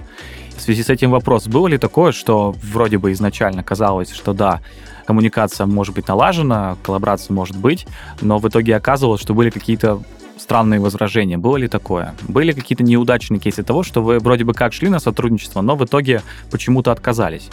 В 0.56 0.62
связи 0.62 0.82
с 0.82 0.90
этим 0.90 1.10
вопрос, 1.10 1.46
было 1.46 1.66
ли 1.68 1.78
такое, 1.78 2.12
что 2.12 2.54
вроде 2.62 2.98
бы 2.98 3.12
изначально 3.12 3.62
казалось, 3.62 4.12
что 4.12 4.34
да, 4.34 4.60
коммуникация 5.06 5.66
может 5.66 5.94
быть 5.94 6.06
налажена, 6.06 6.76
коллаборация 6.82 7.34
может 7.34 7.56
быть, 7.56 7.86
но 8.20 8.38
в 8.38 8.46
итоге 8.48 8.76
оказывалось, 8.76 9.20
что 9.20 9.34
были 9.34 9.50
какие-то 9.50 10.02
странные 10.40 10.80
возражения. 10.80 11.38
Было 11.38 11.56
ли 11.56 11.68
такое? 11.68 12.14
Были 12.22 12.52
какие-то 12.52 12.82
неудачные 12.82 13.38
кейсы 13.38 13.62
того, 13.62 13.82
что 13.82 14.02
вы 14.02 14.18
вроде 14.18 14.44
бы 14.44 14.54
как 14.54 14.72
шли 14.72 14.88
на 14.88 14.98
сотрудничество, 14.98 15.60
но 15.60 15.76
в 15.76 15.84
итоге 15.84 16.22
почему-то 16.50 16.92
отказались? 16.92 17.48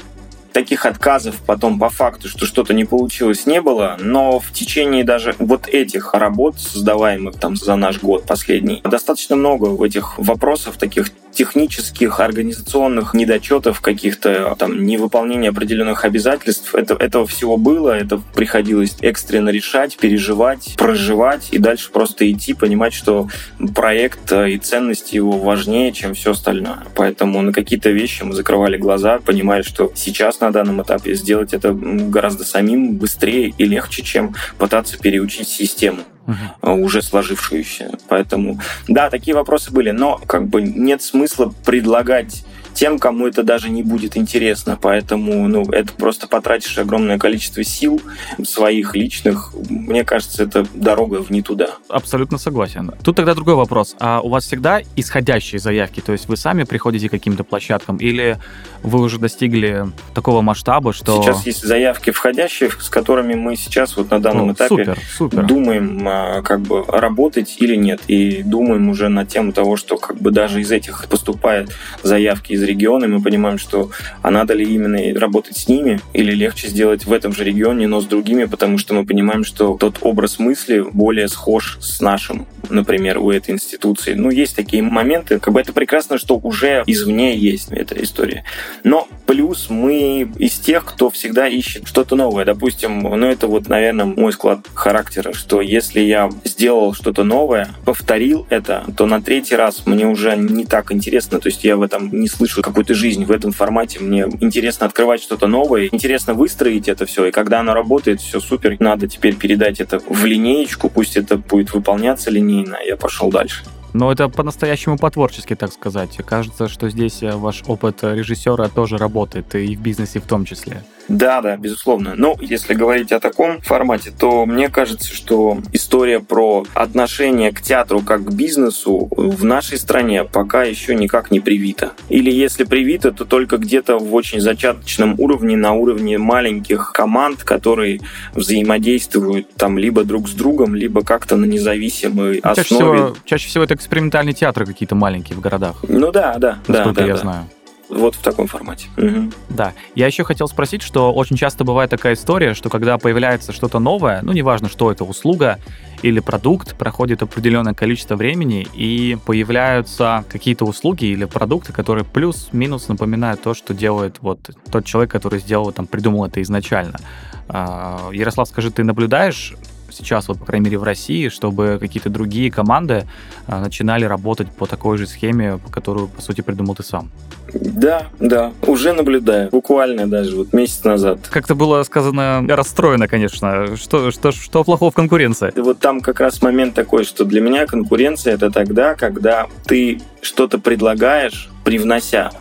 таких 0.54 0.88
отказов 0.88 1.36
потом 1.46 1.78
по 1.78 1.92
факту, 1.92 2.28
что 2.28 2.48
что-то 2.48 2.74
не 2.74 2.84
получилось, 2.84 3.46
не 3.46 3.62
было, 3.62 3.96
но 4.00 4.40
в 4.40 4.52
течение 4.52 5.04
даже 5.04 5.36
вот 5.38 5.68
этих 5.68 6.16
работ, 6.16 6.60
создаваемых 6.60 7.40
там 7.40 7.56
за 7.56 7.76
наш 7.76 8.02
год 8.02 8.26
последний, 8.26 8.82
достаточно 8.84 9.36
много 9.36 9.86
этих 9.86 10.18
вопросов 10.18 10.78
таких 10.78 11.12
технических, 11.38 12.20
организационных 12.20 13.14
недочетов, 13.14 13.80
каких-то 13.80 14.56
там 14.58 14.86
невыполнения 14.86 15.52
определенных 15.52 16.04
обязательств. 16.04 16.74
Это, 16.74 16.96
этого 16.96 17.28
всего 17.28 17.58
было, 17.58 17.92
это 17.92 18.20
приходилось 18.34 18.98
экстренно 19.02 19.50
решать, 19.50 19.98
переживать, 19.98 20.74
проживать 20.78 21.50
и 21.52 21.60
дальше 21.60 21.92
просто 21.92 22.30
идти, 22.32 22.56
понимать, 22.56 22.94
что 22.94 23.30
проект 23.76 24.32
э, 24.32 24.52
и 24.52 24.58
ценности 24.58 25.16
его 25.16 25.38
важнее, 25.38 25.92
чем 25.92 26.16
все 26.16 26.32
остальное. 26.32 26.88
Поэтому 26.96 27.40
на 27.44 27.54
какие-то 27.54 27.92
вещи 27.92 28.24
мы 28.24 28.34
закрывали 28.34 28.78
глаза, 28.78 29.20
понимая, 29.20 29.62
что 29.62 29.92
сейчас 29.94 30.40
на 30.40 30.52
данном 30.52 30.82
этапе 30.82 31.14
сделать 31.14 31.54
это 31.54 31.72
гораздо 31.72 32.46
самим 32.46 32.96
быстрее 32.96 33.54
и 33.56 33.66
легче, 33.66 34.02
чем 34.02 34.34
пытаться 34.58 34.98
переучить 34.98 35.50
систему 35.50 36.00
uh-huh. 36.28 36.80
уже 36.80 37.02
сложившуюся. 37.02 37.92
Поэтому, 38.08 38.60
да, 38.88 39.10
такие 39.10 39.36
вопросы 39.36 39.72
были, 39.72 39.92
но 39.92 40.18
как 40.28 40.48
бы 40.48 40.62
нет 40.62 41.02
смысла 41.02 41.54
предлагать 41.66 42.46
тем, 42.78 43.00
кому 43.00 43.28
это 43.28 43.42
даже 43.42 43.70
не 43.70 43.82
будет 43.82 44.16
интересно. 44.18 44.78
Поэтому, 44.80 45.48
ну, 45.48 45.64
это 45.72 45.94
просто 45.94 46.28
потратишь 46.28 46.78
огромное 46.78 47.18
количество 47.18 47.64
сил 47.64 48.00
своих 48.44 48.96
личных. 48.96 49.54
Мне 49.68 50.04
кажется, 50.04 50.44
это 50.44 50.66
дорога 50.76 51.24
в 51.24 51.32
не 51.32 51.42
туда. 51.42 51.72
Абсолютно 51.90 52.38
согласен. 52.38 52.92
Тут 53.04 53.16
тогда 53.16 53.34
другой 53.34 53.56
вопрос. 53.56 53.96
А 54.00 54.22
у 54.22 54.30
вас 54.30 54.46
всегда 54.46 54.82
исходящие 54.96 55.60
заявки? 55.60 56.02
То 56.02 56.12
есть 56.12 56.28
вы 56.28 56.38
сами 56.38 56.66
приходите 56.66 57.08
к 57.08 57.12
каким-то 57.12 57.44
площадкам 57.44 57.98
или 57.98 58.38
вы 58.84 59.02
уже 59.02 59.18
достигли 59.18 59.88
такого 60.14 60.42
масштаба, 60.42 60.94
что... 60.94 61.24
Сейчас 61.24 61.48
есть 61.48 61.64
заявки 61.64 62.12
входящие, 62.12 62.70
с 62.70 62.90
которыми 62.90 63.34
мы 63.34 63.56
сейчас 63.56 63.98
вот 63.98 64.12
на 64.12 64.22
данном 64.22 64.50
О, 64.50 64.54
этапе 64.54 64.70
супер, 64.70 65.00
супер. 65.18 65.46
думаем, 65.48 66.08
а, 66.08 66.42
как 66.44 66.62
бы 66.62 66.84
работать 66.88 67.56
или 67.58 67.76
нет. 67.76 68.02
И 68.08 68.44
думаем 68.44 68.90
уже 68.90 69.10
на 69.10 69.26
тему 69.26 69.52
того, 69.52 69.78
что 69.78 69.98
как 69.98 70.18
бы 70.18 70.30
даже 70.30 70.62
из 70.62 70.72
этих 70.72 71.08
поступают 71.08 71.72
заявки 72.04 72.54
из 72.54 72.67
региона, 72.68 73.06
и 73.06 73.08
мы 73.08 73.22
понимаем, 73.22 73.58
что 73.58 73.90
а 74.22 74.32
надо 74.32 74.54
ли 74.54 74.66
именно 74.66 75.20
работать 75.20 75.58
с 75.58 75.68
ними, 75.68 76.00
или 76.14 76.32
легче 76.32 76.68
сделать 76.68 77.06
в 77.06 77.14
этом 77.14 77.34
же 77.34 77.44
регионе, 77.44 77.88
но 77.88 78.02
с 78.02 78.06
другими, 78.06 78.46
потому 78.46 78.78
что 78.78 78.94
мы 78.94 79.06
понимаем, 79.06 79.44
что 79.44 79.78
тот 79.80 79.98
образ 80.02 80.40
мысли 80.40 80.84
более 80.94 81.28
схож 81.28 81.78
с 81.82 82.02
нашим, 82.02 82.46
например, 82.70 83.20
у 83.20 83.32
этой 83.32 83.52
институции. 83.52 84.14
Ну, 84.14 84.30
есть 84.30 84.56
такие 84.56 84.84
моменты, 84.84 85.40
как 85.40 85.54
бы 85.54 85.62
это 85.62 85.74
прекрасно, 85.74 86.18
что 86.18 86.38
уже 86.38 86.84
извне 86.86 87.36
есть 87.36 87.72
эта 87.72 88.02
история. 88.04 88.44
Но 88.84 89.08
плюс 89.26 89.70
мы 89.70 90.32
из 90.38 90.60
тех, 90.60 90.86
кто 90.86 91.10
всегда 91.10 91.48
ищет 91.48 91.88
что-то 91.88 92.16
новое. 92.16 92.46
Допустим, 92.46 93.02
ну 93.02 93.28
это 93.28 93.48
вот, 93.48 93.68
наверное, 93.68 94.06
мой 94.06 94.32
склад 94.34 94.60
характера, 94.74 95.34
что 95.34 95.62
если 95.62 96.00
я 96.00 96.30
сделал 96.44 96.94
что-то 96.94 97.24
новое, 97.24 97.70
повторил 97.86 98.48
это, 98.50 98.86
то 98.96 99.06
на 99.06 99.22
третий 99.22 99.56
раз 99.56 99.86
мне 99.86 100.08
уже 100.08 100.36
не 100.36 100.66
так 100.66 100.92
интересно. 100.92 101.40
То 101.40 101.50
есть 101.50 101.64
я 101.64 101.78
в 101.78 101.82
этом 101.82 102.10
не 102.12 102.28
слышу 102.28 102.47
какую-то 102.56 102.94
жизнь 102.94 103.26
в 103.26 103.32
этом 103.32 103.52
формате. 103.52 104.00
Мне 104.00 104.28
интересно 104.40 104.86
открывать 104.86 105.22
что-то 105.22 105.48
новое, 105.48 105.88
интересно 105.92 106.34
выстроить 106.34 106.88
это 106.88 107.06
все. 107.06 107.26
И 107.26 107.32
когда 107.32 107.60
оно 107.60 107.74
работает, 107.74 108.22
все 108.22 108.40
супер. 108.40 108.78
Надо 108.80 109.08
теперь 109.08 109.36
передать 109.36 109.80
это 109.80 110.00
в 110.00 110.26
линеечку, 110.26 110.90
пусть 110.90 111.18
это 111.18 111.38
будет 111.38 111.74
выполняться 111.74 112.32
линейно, 112.32 112.78
а 112.78 112.84
я 112.84 112.98
пошел 112.98 113.30
дальше. 113.30 113.64
Но 113.94 114.12
это 114.12 114.30
по-настоящему 114.30 114.98
по-творчески, 114.98 115.56
так 115.56 115.74
сказать. 115.74 116.18
Кажется, 116.26 116.68
что 116.68 116.90
здесь 116.90 117.24
э, 117.24 117.32
ваш 117.32 117.64
опыт 117.66 118.04
режиссера 118.04 118.68
тоже 118.68 118.98
работает, 118.98 119.56
и 119.56 119.76
в 119.76 119.82
бизнесе 119.82 120.20
в 120.20 120.28
том 120.28 120.46
числе. 120.46 120.84
Да, 121.08 121.42
да, 121.42 121.58
безусловно. 121.58 122.14
Но 122.16 122.36
если 122.40 122.74
говорить 122.74 123.12
о 123.12 123.20
таком 123.20 123.62
формате, 123.62 124.12
то 124.18 124.46
мне 124.46 124.70
кажется, 124.70 125.14
что 125.14 125.60
история 125.72 126.20
про 126.20 126.66
отношение 126.74 127.52
к 127.52 127.62
театру 127.62 128.02
как 128.02 128.26
к 128.26 128.34
бизнесу 128.34 129.10
в 129.12 129.44
нашей 129.44 129.78
стране 129.78 130.24
пока 130.24 130.64
еще 130.64 130.96
никак 130.96 131.32
не 131.32 131.40
привита. 131.40 131.94
Или 132.10 132.32
если 132.32 132.64
привита, 132.64 133.12
то 133.12 133.26
только 133.26 133.58
где-то 133.58 133.98
в 133.98 134.14
очень 134.14 134.42
зачаточном 134.42 135.16
уровне, 135.20 135.56
на 135.56 135.74
уровне 135.74 136.18
маленьких 136.18 136.92
команд, 136.92 137.44
которые 137.44 138.02
взаимодействуют 138.34 139.54
там 139.56 139.78
либо 139.78 140.04
друг 140.04 140.28
с 140.30 140.34
другом, 140.34 140.76
либо 140.76 141.04
как-то 141.04 141.38
на 141.38 141.46
независимой 141.46 142.42
чаще 142.42 142.62
основе. 142.62 142.98
Всего, 142.98 143.18
чаще 143.26 143.48
всего 143.48 143.64
это 143.64 143.76
экспериментальные 143.76 144.34
театры 144.34 144.66
какие-то 144.66 144.96
маленькие 144.96 145.38
в 145.38 145.42
городах. 145.42 145.84
Ну 145.88 146.12
да, 146.12 146.36
да, 146.38 146.60
да, 146.68 146.92
да, 146.92 147.06
я 147.06 147.14
да. 147.14 147.18
знаю. 147.18 147.50
Вот 147.90 148.16
в 148.16 148.22
таком 148.22 148.48
формате. 148.48 148.90
Угу. 148.98 149.32
Да. 149.50 149.74
Я 149.96 150.08
еще 150.08 150.24
хотел 150.24 150.48
спросить, 150.48 150.82
что 150.82 151.14
очень 151.14 151.38
часто 151.38 151.64
бывает 151.64 151.90
такая 151.90 152.16
история, 152.16 152.54
что 152.54 152.70
когда 152.70 152.98
появляется 152.98 153.54
что-то 153.54 153.80
новое, 153.80 154.22
ну, 154.24 154.34
неважно, 154.34 154.70
что 154.70 154.92
это, 154.92 155.04
услуга 155.06 155.60
или 156.02 156.20
продукт, 156.20 156.76
проходит 156.76 157.24
определенное 157.24 157.74
количество 157.74 158.16
времени, 158.16 158.68
и 158.74 159.18
появляются 159.26 160.26
какие-то 160.30 160.66
услуги 160.66 161.06
или 161.06 161.26
продукты, 161.26 161.74
которые 161.74 162.04
плюс-минус 162.04 162.88
напоминают 162.88 163.42
то, 163.42 163.54
что 163.54 163.74
делает 163.74 164.18
вот 164.22 164.40
тот 164.72 164.86
человек, 164.86 165.12
который 165.12 165.40
сделал, 165.40 165.72
там, 165.72 165.88
придумал 165.88 166.26
это 166.26 166.42
изначально. 166.42 167.00
А, 167.48 168.10
Ярослав, 168.12 168.48
скажи, 168.48 168.70
ты 168.70 168.84
наблюдаешь 168.84 169.56
сейчас, 169.98 170.28
вот, 170.28 170.40
по 170.40 170.46
крайней 170.46 170.66
мере, 170.66 170.78
в 170.78 170.84
России, 170.84 171.30
чтобы 171.30 171.78
какие-то 171.80 172.10
другие 172.10 172.52
команды 172.52 173.08
а, 173.48 173.60
начинали 173.60 174.06
работать 174.06 174.52
по 174.52 174.66
такой 174.66 174.98
же 174.98 175.08
схеме, 175.08 175.60
которую, 175.72 176.08
по 176.08 176.22
сути, 176.22 176.42
придумал 176.42 176.76
ты 176.76 176.84
сам. 176.84 177.10
Да, 177.54 178.08
да, 178.20 178.54
уже 178.66 178.94
наблюдаю. 178.94 179.50
Буквально 179.50 180.08
даже 180.08 180.36
вот 180.36 180.54
месяц 180.54 180.84
назад. 180.84 181.20
Как-то 181.30 181.56
было 181.56 181.84
сказано 181.84 182.46
расстроено, 182.48 183.08
конечно. 183.08 183.76
Что, 183.78 184.12
что, 184.12 184.32
что 184.32 184.64
плохого 184.64 184.92
в 184.92 184.94
конкуренции? 184.94 185.52
И 185.56 185.60
вот 185.62 185.80
там 185.80 186.02
как 186.02 186.20
раз 186.20 186.42
момент 186.42 186.74
такой, 186.74 187.04
что 187.04 187.26
для 187.26 187.42
меня 187.42 187.66
конкуренция 187.66 188.34
это 188.34 188.52
тогда, 188.52 188.96
когда 188.96 189.48
ты 189.66 190.02
что-то 190.22 190.60
предлагаешь, 190.60 191.50
привнося 191.64 192.32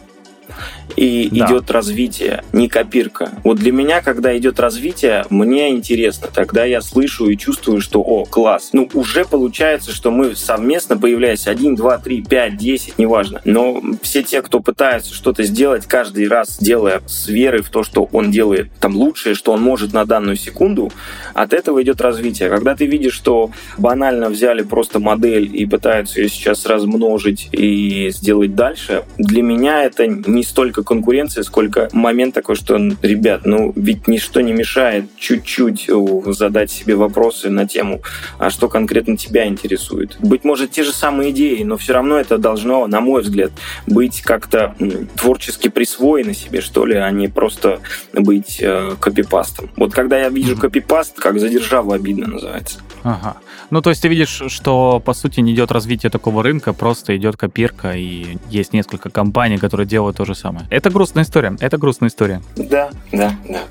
и 0.95 1.29
да. 1.31 1.47
идет 1.47 1.71
развитие, 1.71 2.45
не 2.53 2.69
копирка. 2.69 3.31
Вот 3.45 3.59
для 3.59 3.73
меня, 3.73 4.01
когда 4.01 4.37
идет 4.37 4.61
развитие, 4.61 5.25
мне 5.31 5.71
интересно. 5.71 6.29
Тогда 6.33 6.65
я 6.65 6.81
слышу 6.81 7.29
и 7.29 7.37
чувствую, 7.37 7.81
что, 7.81 8.01
о, 8.01 8.25
класс. 8.25 8.71
Ну, 8.73 8.89
уже 8.95 9.25
получается, 9.25 9.93
что 9.93 10.11
мы 10.11 10.35
совместно, 10.37 10.97
появляясь 10.97 11.47
1, 11.47 11.75
2, 11.75 11.99
3, 11.99 12.23
5, 12.23 12.57
10, 12.57 12.99
неважно. 12.99 13.41
Но 13.45 13.83
все 14.03 14.23
те, 14.23 14.43
кто 14.43 14.61
пытаются 14.61 15.15
что-то 15.15 15.43
сделать, 15.43 15.87
каждый 15.87 16.29
раз 16.29 16.59
делая 16.59 17.03
с 17.07 17.29
верой 17.29 17.63
в 17.63 17.71
то, 17.71 17.83
что 17.83 18.09
он 18.13 18.31
делает 18.31 18.71
там 18.81 18.97
лучшее, 18.97 19.35
что 19.35 19.53
он 19.53 19.63
может 19.63 19.93
на 19.93 20.05
данную 20.05 20.37
секунду, 20.37 20.93
от 21.35 21.53
этого 21.53 21.83
идет 21.83 22.01
развитие. 22.01 22.49
Когда 22.49 22.75
ты 22.75 22.87
видишь, 22.87 23.15
что 23.15 23.51
банально 23.79 24.29
взяли 24.29 24.63
просто 24.63 24.99
модель 24.99 25.55
и 25.55 25.67
пытаются 25.67 26.21
ее 26.21 26.29
сейчас 26.29 26.67
размножить 26.67 27.49
и 27.53 28.11
сделать 28.11 28.55
дальше, 28.55 29.05
для 29.19 29.43
меня 29.43 29.85
это 29.85 30.07
не 30.07 30.43
столько 30.43 30.76
конкуренция, 30.83 31.43
сколько 31.43 31.89
момент 31.93 32.35
такой, 32.35 32.57
что, 32.57 32.77
ребят, 33.03 33.43
ну 33.45 33.73
ведь 33.77 34.09
ничто 34.09 34.41
не 34.41 34.53
мешает 34.53 35.05
чуть-чуть 35.19 35.89
э, 35.89 36.33
задать 36.33 36.71
себе 36.71 36.97
вопросы 36.97 37.51
на 37.51 37.67
тему, 37.67 38.01
а 38.39 38.51
что 38.51 38.69
конкретно 38.69 39.17
тебя 39.17 39.47
интересует. 39.47 40.17
Быть 40.21 40.45
может, 40.45 40.71
те 40.71 40.83
же 40.83 40.93
самые 40.93 41.31
идеи, 41.31 41.63
но 41.63 41.77
все 41.77 41.93
равно 41.93 42.17
это 42.17 42.39
должно, 42.39 42.87
на 42.87 43.01
мой 43.01 43.23
взгляд, 43.23 43.53
быть 43.87 44.23
как-то 44.23 44.75
творчески 45.17 45.69
присвоено 45.69 46.35
себе, 46.35 46.61
что 46.61 46.87
ли, 46.87 46.97
а 46.97 47.11
не 47.11 47.29
просто 47.29 47.81
быть 48.13 48.59
э, 48.61 48.93
копипастом. 49.01 49.71
Вот 49.77 49.93
когда 49.93 50.19
я 50.19 50.29
вижу 50.29 50.57
копипаст, 50.57 51.19
как 51.19 51.39
задержава 51.41 51.95
обидно 51.95 52.27
называется. 52.27 52.79
Ага. 53.03 53.37
Ну, 53.71 53.83
то 53.83 53.91
есть 53.91 54.03
ты 54.03 54.09
видишь, 54.09 54.43
что, 54.49 55.01
по 55.05 55.13
сути, 55.13 55.41
не 55.41 55.53
идет 55.53 55.73
развитие 55.73 56.11
такого 56.11 56.43
рынка, 56.43 56.73
просто 56.73 57.17
идет 57.17 57.37
копирка, 57.37 57.93
и 57.93 58.39
есть 58.49 58.73
несколько 58.73 59.11
компаний, 59.11 59.59
которые 59.59 59.87
делают 59.87 60.17
то 60.17 60.25
же 60.25 60.35
самое. 60.35 60.66
Это 60.71 60.91
грустная 60.91 61.25
история, 61.25 61.57
это 61.61 61.79
грустная 61.79 62.09
история. 62.09 62.41
Да, 62.57 62.91
да, 63.13 63.33
да. 63.49 63.63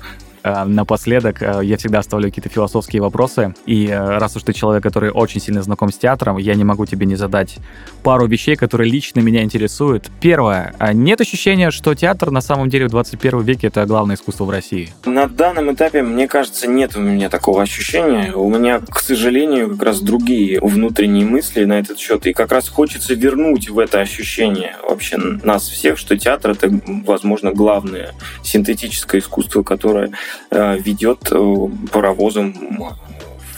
Э, 0.46 0.64
напоследок 0.64 1.42
э, 1.42 1.60
я 1.64 1.76
всегда 1.76 1.98
оставлю 1.98 2.28
какие-то 2.28 2.48
философские 2.48 3.02
вопросы. 3.02 3.52
И 3.66 3.88
э, 3.88 4.18
раз 4.18 4.36
уж 4.36 4.44
ты 4.44 4.52
человек, 4.52 4.80
который 4.80 5.10
очень 5.10 5.40
сильно 5.40 5.60
знаком 5.60 5.90
с 5.90 5.98
театром, 5.98 6.36
я 6.36 6.54
не 6.54 6.62
могу 6.62 6.86
тебе 6.86 7.04
не 7.04 7.16
задать 7.16 7.56
пару 8.04 8.28
вещей, 8.28 8.54
которые 8.54 8.88
лично 8.88 9.18
меня 9.18 9.42
интересуют. 9.42 10.08
Первое. 10.20 10.72
А 10.78 10.92
нет 10.92 11.20
ощущения, 11.20 11.72
что 11.72 11.96
театр 11.96 12.30
на 12.30 12.40
самом 12.40 12.68
деле 12.68 12.86
в 12.86 12.90
21 12.90 13.40
веке 13.42 13.66
это 13.66 13.84
главное 13.86 14.14
искусство 14.14 14.44
в 14.44 14.50
России? 14.50 14.90
На 15.04 15.26
данном 15.26 15.74
этапе, 15.74 16.02
мне 16.02 16.28
кажется, 16.28 16.68
нет 16.68 16.94
у 16.94 17.00
меня 17.00 17.28
такого 17.28 17.60
ощущения. 17.60 18.32
У 18.32 18.48
меня, 18.48 18.78
к 18.78 19.00
сожалению, 19.00 19.70
как 19.70 19.82
раз 19.82 20.00
другие 20.00 20.60
внутренние 20.60 21.26
мысли 21.26 21.64
на 21.64 21.80
этот 21.80 21.98
счет. 21.98 22.24
И 22.26 22.32
как 22.32 22.52
раз 22.52 22.68
хочется 22.68 23.14
вернуть 23.14 23.68
в 23.68 23.80
это 23.80 24.00
ощущение 24.00 24.76
вообще 24.88 25.16
нас 25.16 25.68
всех, 25.68 25.98
что 25.98 26.16
театр— 26.16 26.50
это, 26.52 26.70
возможно, 26.86 27.50
главное 27.50 28.14
синтетическое 28.44 29.20
искусство, 29.20 29.64
которое 29.64 30.12
ведет 30.50 31.28
э, 31.30 31.68
паровозом 31.92 32.54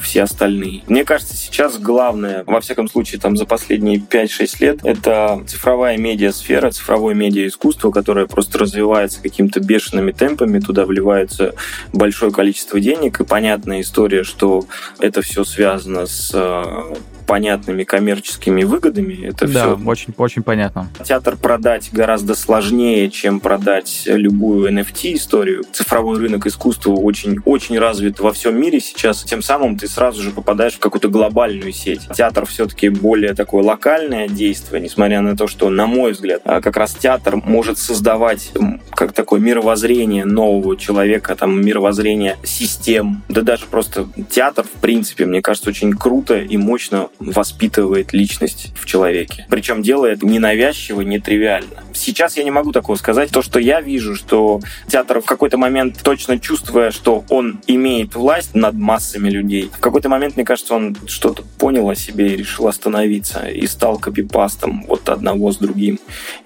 все 0.08 0.22
остальные. 0.22 0.82
Мне 0.86 1.04
кажется, 1.04 1.36
сейчас 1.36 1.78
главное, 1.78 2.44
во 2.46 2.60
всяком 2.60 2.88
случае, 2.88 3.20
там 3.20 3.36
за 3.36 3.44
последние 3.44 3.98
5-6 3.98 4.56
лет, 4.60 4.78
это 4.84 5.42
цифровая 5.46 5.98
медиасфера, 5.98 6.70
цифровое 6.70 7.14
медиаискусство, 7.14 7.90
которое 7.90 8.26
просто 8.26 8.58
развивается 8.58 9.22
какими-то 9.22 9.60
бешеными 9.60 10.12
темпами, 10.12 10.60
туда 10.60 10.86
вливается 10.86 11.54
большое 11.92 12.32
количество 12.32 12.80
денег, 12.80 13.20
и 13.20 13.24
понятная 13.24 13.82
история, 13.82 14.24
что 14.24 14.64
это 14.98 15.20
все 15.20 15.44
связано 15.44 16.06
с 16.06 16.30
э, 16.32 16.94
понятными 17.28 17.84
коммерческими 17.84 18.64
выгодами. 18.64 19.26
Это 19.26 19.46
да, 19.46 19.76
все 19.76 19.84
очень, 19.84 20.14
очень 20.16 20.42
понятно. 20.42 20.88
Театр 21.04 21.36
продать 21.36 21.90
гораздо 21.92 22.34
сложнее, 22.34 23.10
чем 23.10 23.38
продать 23.38 24.04
любую 24.06 24.72
NFT-историю. 24.72 25.64
Цифровой 25.70 26.18
рынок 26.18 26.46
искусства 26.46 26.92
очень, 26.92 27.38
очень 27.44 27.78
развит 27.78 28.18
во 28.18 28.32
всем 28.32 28.58
мире 28.58 28.80
сейчас. 28.80 29.22
Тем 29.24 29.42
самым 29.42 29.76
ты 29.76 29.88
сразу 29.88 30.22
же 30.22 30.30
попадаешь 30.30 30.74
в 30.74 30.78
какую-то 30.78 31.08
глобальную 31.08 31.72
сеть. 31.72 32.08
Театр 32.16 32.46
все-таки 32.46 32.88
более 32.88 33.34
такое 33.34 33.62
локальное 33.62 34.26
действие, 34.26 34.80
несмотря 34.80 35.20
на 35.20 35.36
то, 35.36 35.46
что, 35.48 35.68
на 35.68 35.86
мой 35.86 36.12
взгляд, 36.12 36.40
а, 36.46 36.62
как 36.62 36.78
раз 36.78 36.94
театр 36.94 37.36
может 37.36 37.78
создавать 37.78 38.52
как 38.92 39.12
такое 39.12 39.38
мировоззрение 39.38 40.24
нового 40.24 40.78
человека, 40.78 41.36
там 41.36 41.60
мировоззрение 41.60 42.38
систем, 42.42 43.22
да 43.28 43.42
даже 43.42 43.66
просто 43.66 44.08
театр, 44.30 44.64
в 44.64 44.80
принципе, 44.80 45.26
мне 45.26 45.42
кажется, 45.42 45.68
очень 45.68 45.92
круто 45.92 46.38
и 46.38 46.56
мощно 46.56 47.08
воспитывает 47.18 48.12
личность 48.12 48.72
в 48.76 48.86
человеке. 48.86 49.46
Причем 49.50 49.82
делает 49.82 50.22
ненавязчиво, 50.22 51.00
нетривиально. 51.00 51.84
Сейчас 51.98 52.36
я 52.36 52.44
не 52.44 52.50
могу 52.50 52.72
такого 52.72 52.96
сказать. 52.96 53.30
То, 53.30 53.42
что 53.42 53.58
я 53.58 53.80
вижу, 53.80 54.14
что 54.14 54.60
театр 54.88 55.20
в 55.20 55.24
какой-то 55.24 55.58
момент, 55.58 55.98
точно 56.02 56.38
чувствуя, 56.38 56.90
что 56.90 57.24
он 57.28 57.60
имеет 57.66 58.14
власть 58.14 58.54
над 58.54 58.74
массами 58.74 59.28
людей, 59.28 59.70
в 59.76 59.80
какой-то 59.80 60.08
момент, 60.08 60.36
мне 60.36 60.44
кажется, 60.44 60.74
он 60.74 60.96
что-то 61.06 61.42
понял 61.58 61.88
о 61.88 61.94
себе 61.94 62.34
и 62.34 62.36
решил 62.36 62.68
остановиться 62.68 63.46
и 63.48 63.66
стал 63.66 63.98
копипастом 63.98 64.84
вот 64.86 65.08
одного 65.08 65.52
с 65.52 65.58
другим. 65.58 65.98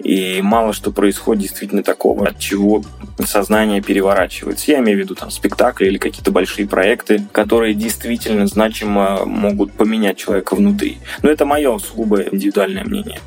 И 0.03 0.41
мало 0.41 0.73
что 0.73 0.91
происходит 0.91 1.43
действительно 1.43 1.83
такого, 1.83 2.27
от 2.27 2.39
чего 2.39 2.83
сознание 3.25 3.81
переворачивается. 3.81 4.71
Я 4.71 4.79
имею 4.79 4.97
в 4.97 5.01
виду 5.01 5.15
там 5.15 5.31
спектакли 5.31 5.87
или 5.87 5.97
какие-то 5.97 6.31
большие 6.31 6.67
проекты, 6.67 7.21
которые 7.31 7.73
действительно 7.73 8.47
значимо 8.47 9.25
могут 9.25 9.73
поменять 9.73 10.17
человека 10.17 10.55
внутри. 10.55 10.97
Но 11.21 11.29
это 11.29 11.45
мое 11.45 11.77
сугубо 11.77 12.21
индивидуальное 12.21 12.83
мнение. 12.83 13.19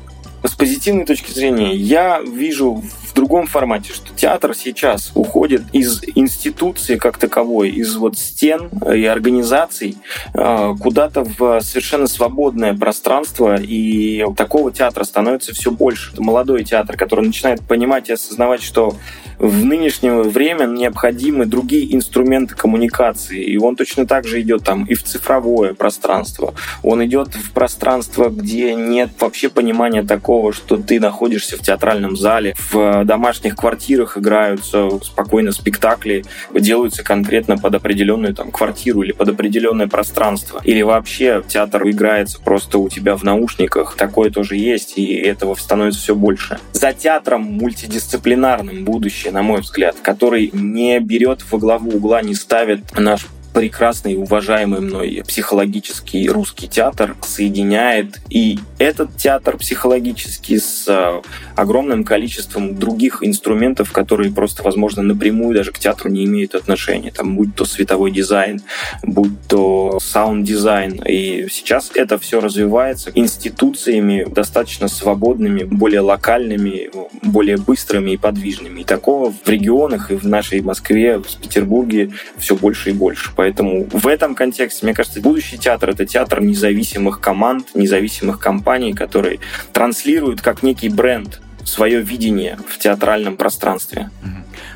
С 0.47 0.55
позитивной 0.55 1.05
точки 1.05 1.31
зрения, 1.33 1.75
я 1.75 2.21
вижу 2.21 2.81
другом 3.17 3.47
формате, 3.47 3.91
что 3.93 4.13
театр 4.15 4.53
сейчас 4.55 5.11
уходит 5.15 5.63
из 5.73 6.03
институции 6.15 6.97
как 6.97 7.17
таковой, 7.17 7.69
из 7.69 7.95
вот 7.95 8.15
стен 8.15 8.69
и 8.93 9.05
организаций 9.05 9.97
э, 10.35 10.75
куда-то 10.79 11.23
в 11.23 11.59
совершенно 11.61 12.05
свободное 12.05 12.75
пространство, 12.75 13.59
и 13.59 14.23
такого 14.37 14.71
театра 14.71 15.03
становится 15.03 15.53
все 15.55 15.71
больше. 15.71 16.13
Это 16.13 16.21
молодой 16.21 16.63
театр, 16.63 16.95
который 16.95 17.25
начинает 17.25 17.61
понимать 17.61 18.09
и 18.09 18.13
осознавать, 18.13 18.61
что 18.61 18.95
в 19.39 19.65
нынешнее 19.65 20.21
время 20.21 20.65
необходимы 20.65 21.45
другие 21.45 21.95
инструменты 21.95 22.55
коммуникации, 22.55 23.43
и 23.43 23.57
он 23.57 23.75
точно 23.75 24.05
так 24.05 24.27
же 24.27 24.41
идет 24.41 24.63
там 24.63 24.85
и 24.85 24.93
в 24.93 25.03
цифровое 25.03 25.73
пространство. 25.73 26.53
Он 26.83 27.03
идет 27.03 27.35
в 27.35 27.51
пространство, 27.51 28.29
где 28.29 28.75
нет 28.75 29.09
вообще 29.19 29.49
понимания 29.49 30.03
такого, 30.03 30.53
что 30.53 30.77
ты 30.77 30.99
находишься 30.99 31.57
в 31.57 31.61
театральном 31.61 32.15
зале, 32.15 32.55
в 32.71 33.06
домашних 33.07 33.55
квартирах 33.55 34.17
играются 34.17 34.89
спокойно 35.01 35.51
спектакли, 35.51 36.25
делаются 36.53 37.03
конкретно 37.03 37.57
под 37.57 37.73
определенную 37.73 38.35
там 38.35 38.51
квартиру 38.51 39.01
или 39.01 39.13
под 39.13 39.29
определенное 39.29 39.87
пространство. 39.87 40.61
Или 40.63 40.83
вообще 40.83 41.43
театр 41.47 41.89
играется 41.89 42.39
просто 42.39 42.77
у 42.77 42.89
тебя 42.89 43.15
в 43.15 43.23
наушниках. 43.23 43.95
Такое 43.95 44.29
тоже 44.29 44.57
есть, 44.57 44.97
и 44.97 45.15
этого 45.15 45.55
становится 45.55 46.01
все 46.01 46.15
больше. 46.15 46.59
За 46.73 46.93
театром 46.93 47.41
мультидисциплинарным 47.41 48.83
будущее, 48.83 49.31
на 49.31 49.41
мой 49.41 49.61
взгляд, 49.61 49.95
который 50.01 50.51
не 50.53 50.99
берет 50.99 51.43
во 51.49 51.57
главу 51.57 51.91
угла, 51.91 52.21
не 52.21 52.35
ставит 52.35 52.81
наш 52.97 53.25
прекрасный 53.53 54.13
и 54.13 54.15
уважаемый 54.15 54.81
мной 54.81 55.23
психологический 55.27 56.29
русский 56.29 56.67
театр 56.67 57.15
соединяет 57.21 58.19
и 58.29 58.59
этот 58.79 59.17
театр 59.17 59.57
психологический 59.57 60.59
с 60.59 60.85
э, 60.87 61.21
огромным 61.55 62.03
количеством 62.03 62.75
других 62.75 63.19
инструментов, 63.21 63.91
которые 63.91 64.31
просто, 64.31 64.63
возможно, 64.63 65.01
напрямую 65.01 65.55
даже 65.55 65.71
к 65.71 65.79
театру 65.79 66.09
не 66.09 66.25
имеют 66.25 66.55
отношения. 66.55 67.11
Там, 67.11 67.35
будь 67.35 67.55
то 67.55 67.65
световой 67.65 68.11
дизайн, 68.11 68.61
будь 69.03 69.47
то 69.47 69.99
саунд-дизайн. 69.99 71.01
И 71.07 71.47
сейчас 71.49 71.91
это 71.95 72.17
все 72.19 72.39
развивается 72.39 73.11
институциями 73.15 74.25
достаточно 74.29 74.87
свободными, 74.87 75.63
более 75.63 76.01
локальными, 76.01 76.89
более 77.23 77.57
быстрыми 77.57 78.11
и 78.11 78.17
подвижными. 78.17 78.81
И 78.81 78.83
такого 78.83 79.31
в 79.31 79.47
регионах 79.49 80.11
и 80.11 80.15
в 80.15 80.27
нашей 80.27 80.61
Москве, 80.61 81.17
в 81.17 81.37
Петербурге 81.41 82.11
все 82.37 82.55
больше 82.55 82.91
и 82.91 82.93
больше. 82.93 83.31
Поэтому 83.37 83.85
в 83.85 84.07
этом 84.07 84.33
контексте, 84.33 84.83
мне 84.83 84.95
кажется, 84.95 85.21
будущий 85.21 85.59
театр— 85.59 85.89
это 85.91 86.05
театр 86.07 86.41
независимых 86.41 87.21
команд, 87.21 87.67
независимых 87.75 88.39
компаний, 88.39 88.93
которые 88.93 89.39
транслируют 89.71 90.41
как 90.41 90.63
некий 90.63 90.89
бренд 90.89 91.39
свое 91.67 92.01
видение 92.01 92.57
в 92.67 92.77
театральном 92.77 93.37
пространстве. 93.37 94.09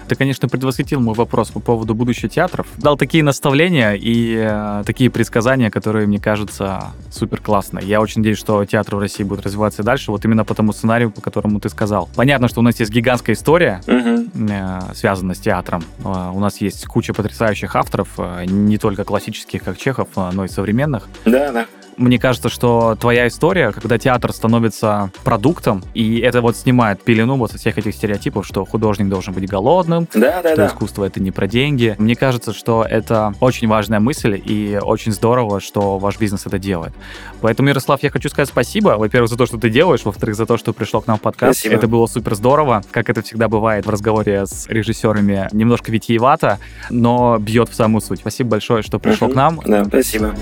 Ты, 0.08 0.16
конечно, 0.16 0.50
предвосхитил 0.50 1.00
мой 1.00 1.16
вопрос 1.16 1.52
по 1.52 1.62
поводу 1.62 1.96
будущего 1.96 2.28
театров. 2.28 2.68
Дал 2.78 2.98
такие 2.98 3.24
наставления 3.24 3.94
и 3.94 4.36
э, 4.38 4.84
такие 4.86 5.10
предсказания, 5.10 5.72
которые, 5.72 6.06
мне 6.06 6.20
кажутся, 6.20 6.92
супер 7.10 7.40
классные. 7.40 7.88
Я 7.88 8.02
очень 8.02 8.20
надеюсь, 8.20 8.38
что 8.38 8.66
театр 8.66 8.98
в 8.98 9.00
России 9.00 9.24
будет 9.24 9.46
развиваться 9.46 9.84
дальше, 9.84 10.12
вот 10.12 10.26
именно 10.26 10.44
по 10.44 10.54
тому 10.54 10.74
сценарию, 10.74 11.12
по 11.12 11.22
которому 11.22 11.62
ты 11.62 11.70
сказал. 11.70 12.10
Понятно, 12.14 12.50
что 12.50 12.60
у 12.60 12.64
нас 12.64 12.78
есть 12.80 12.92
гигантская 12.92 13.36
история, 13.36 13.82
угу. 13.88 14.28
э, 14.50 14.80
связанная 14.94 15.36
с 15.36 15.40
театром. 15.40 15.86
Э, 16.04 16.32
у 16.34 16.40
нас 16.42 16.60
есть 16.60 16.86
куча 16.88 17.14
потрясающих 17.14 17.74
авторов, 17.78 18.10
э, 18.18 18.44
не 18.48 18.78
только 18.78 19.06
классических, 19.06 19.64
как 19.64 19.78
Чехов, 19.78 20.10
э, 20.18 20.30
но 20.34 20.44
и 20.44 20.50
современных. 20.50 21.08
Да, 21.24 21.54
да. 21.54 21.68
Мне 21.98 22.20
кажется, 22.20 22.50
что 22.50 22.96
твоя 23.00 23.28
история, 23.28 23.72
когда 23.72 23.98
театр 23.98 24.34
становится 24.34 25.12
продуктом, 25.24 25.84
и 25.94 26.20
это 26.20 26.42
вот 26.42 26.56
снимает 26.56 27.02
пелену 27.04 27.38
вот 27.38 27.52
со 27.52 27.58
всех 27.58 27.78
этих 27.78 27.96
стереотипов, 27.96 28.46
что 28.46 28.66
художник 28.66 29.10
должен 29.10 29.34
быть 29.34 29.48
голодным, 29.48 30.08
да, 30.14 30.42
да, 30.42 30.50
что 30.50 30.56
да. 30.56 30.68
искусство 30.68 31.06
это 31.06 31.22
не 31.22 31.32
про 31.32 31.48
деньги. 31.48 31.96
Мне 31.98 32.16
кажется, 32.16 32.54
что 32.54 32.86
это 32.88 33.34
очень 33.40 33.68
важная 33.68 34.00
мысль, 34.00 34.42
и 34.44 34.80
очень 34.82 35.12
здорово, 35.12 35.60
что 35.60 35.98
ваш 35.98 36.20
бизнес 36.20 36.46
это 36.46 36.60
делает. 36.60 36.94
Поэтому, 37.42 37.70
Ярослав, 37.70 38.02
я 38.04 38.10
хочу 38.10 38.30
сказать 38.30 38.50
спасибо, 38.50 38.96
во-первых, 38.98 39.30
за 39.30 39.38
то, 39.38 39.46
что 39.46 39.58
ты 39.58 39.70
делаешь, 39.70 40.02
во-вторых, 40.04 40.36
за 40.36 40.46
то, 40.46 40.58
что 40.58 40.74
пришел 40.74 41.02
к 41.02 41.08
нам 41.08 41.18
в 41.18 41.22
подкаст. 41.22 41.60
Спасибо. 41.60 41.76
Это 41.76 41.88
было 41.88 42.06
супер 42.08 42.36
здорово, 42.36 42.84
как 42.92 43.10
это 43.10 43.22
всегда 43.22 43.48
бывает 43.48 43.86
в 43.86 43.90
разговоре 43.90 44.46
с 44.46 44.68
режиссерами, 44.68 45.50
немножко 45.52 45.92
витиевато, 45.92 46.60
но 46.90 47.38
бьет 47.40 47.70
в 47.70 47.76
самую 47.76 48.02
суть. 48.02 48.20
Спасибо 48.20 48.52
большое, 48.52 48.84
что 48.84 49.00
пришел 49.00 49.28
угу. 49.28 49.34
к 49.34 49.36
нам. 49.36 49.60
Да, 49.66 49.86
спасибо. 49.86 50.36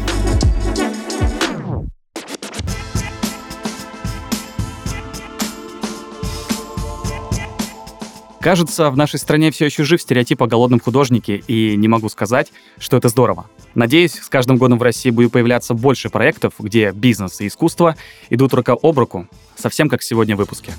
Кажется, 8.42 8.90
в 8.90 8.96
нашей 8.96 9.20
стране 9.20 9.52
все 9.52 9.66
еще 9.66 9.84
жив 9.84 10.02
стереотип 10.02 10.42
о 10.42 10.48
голодном 10.48 10.80
художнике, 10.80 11.44
и 11.48 11.76
не 11.76 11.90
могу 11.90 12.08
сказать, 12.08 12.52
что 12.78 12.96
это 12.96 13.10
здорово. 13.10 13.50
Надеюсь, 13.76 14.14
с 14.14 14.30
каждым 14.30 14.58
годом 14.58 14.80
в 14.80 14.84
России 14.84 15.10
будет 15.10 15.34
появляться 15.34 15.74
больше 15.74 16.10
проектов, 16.10 16.54
где 16.58 16.92
бизнес 16.92 17.42
и 17.42 17.48
искусство 17.48 17.98
идут 18.30 18.54
рука 18.54 18.78
об 18.82 18.98
руку, 18.98 19.28
совсем 19.58 19.90
как 19.90 20.02
сегодня 20.02 20.36
в 20.36 20.40
выпуске. 20.40 20.72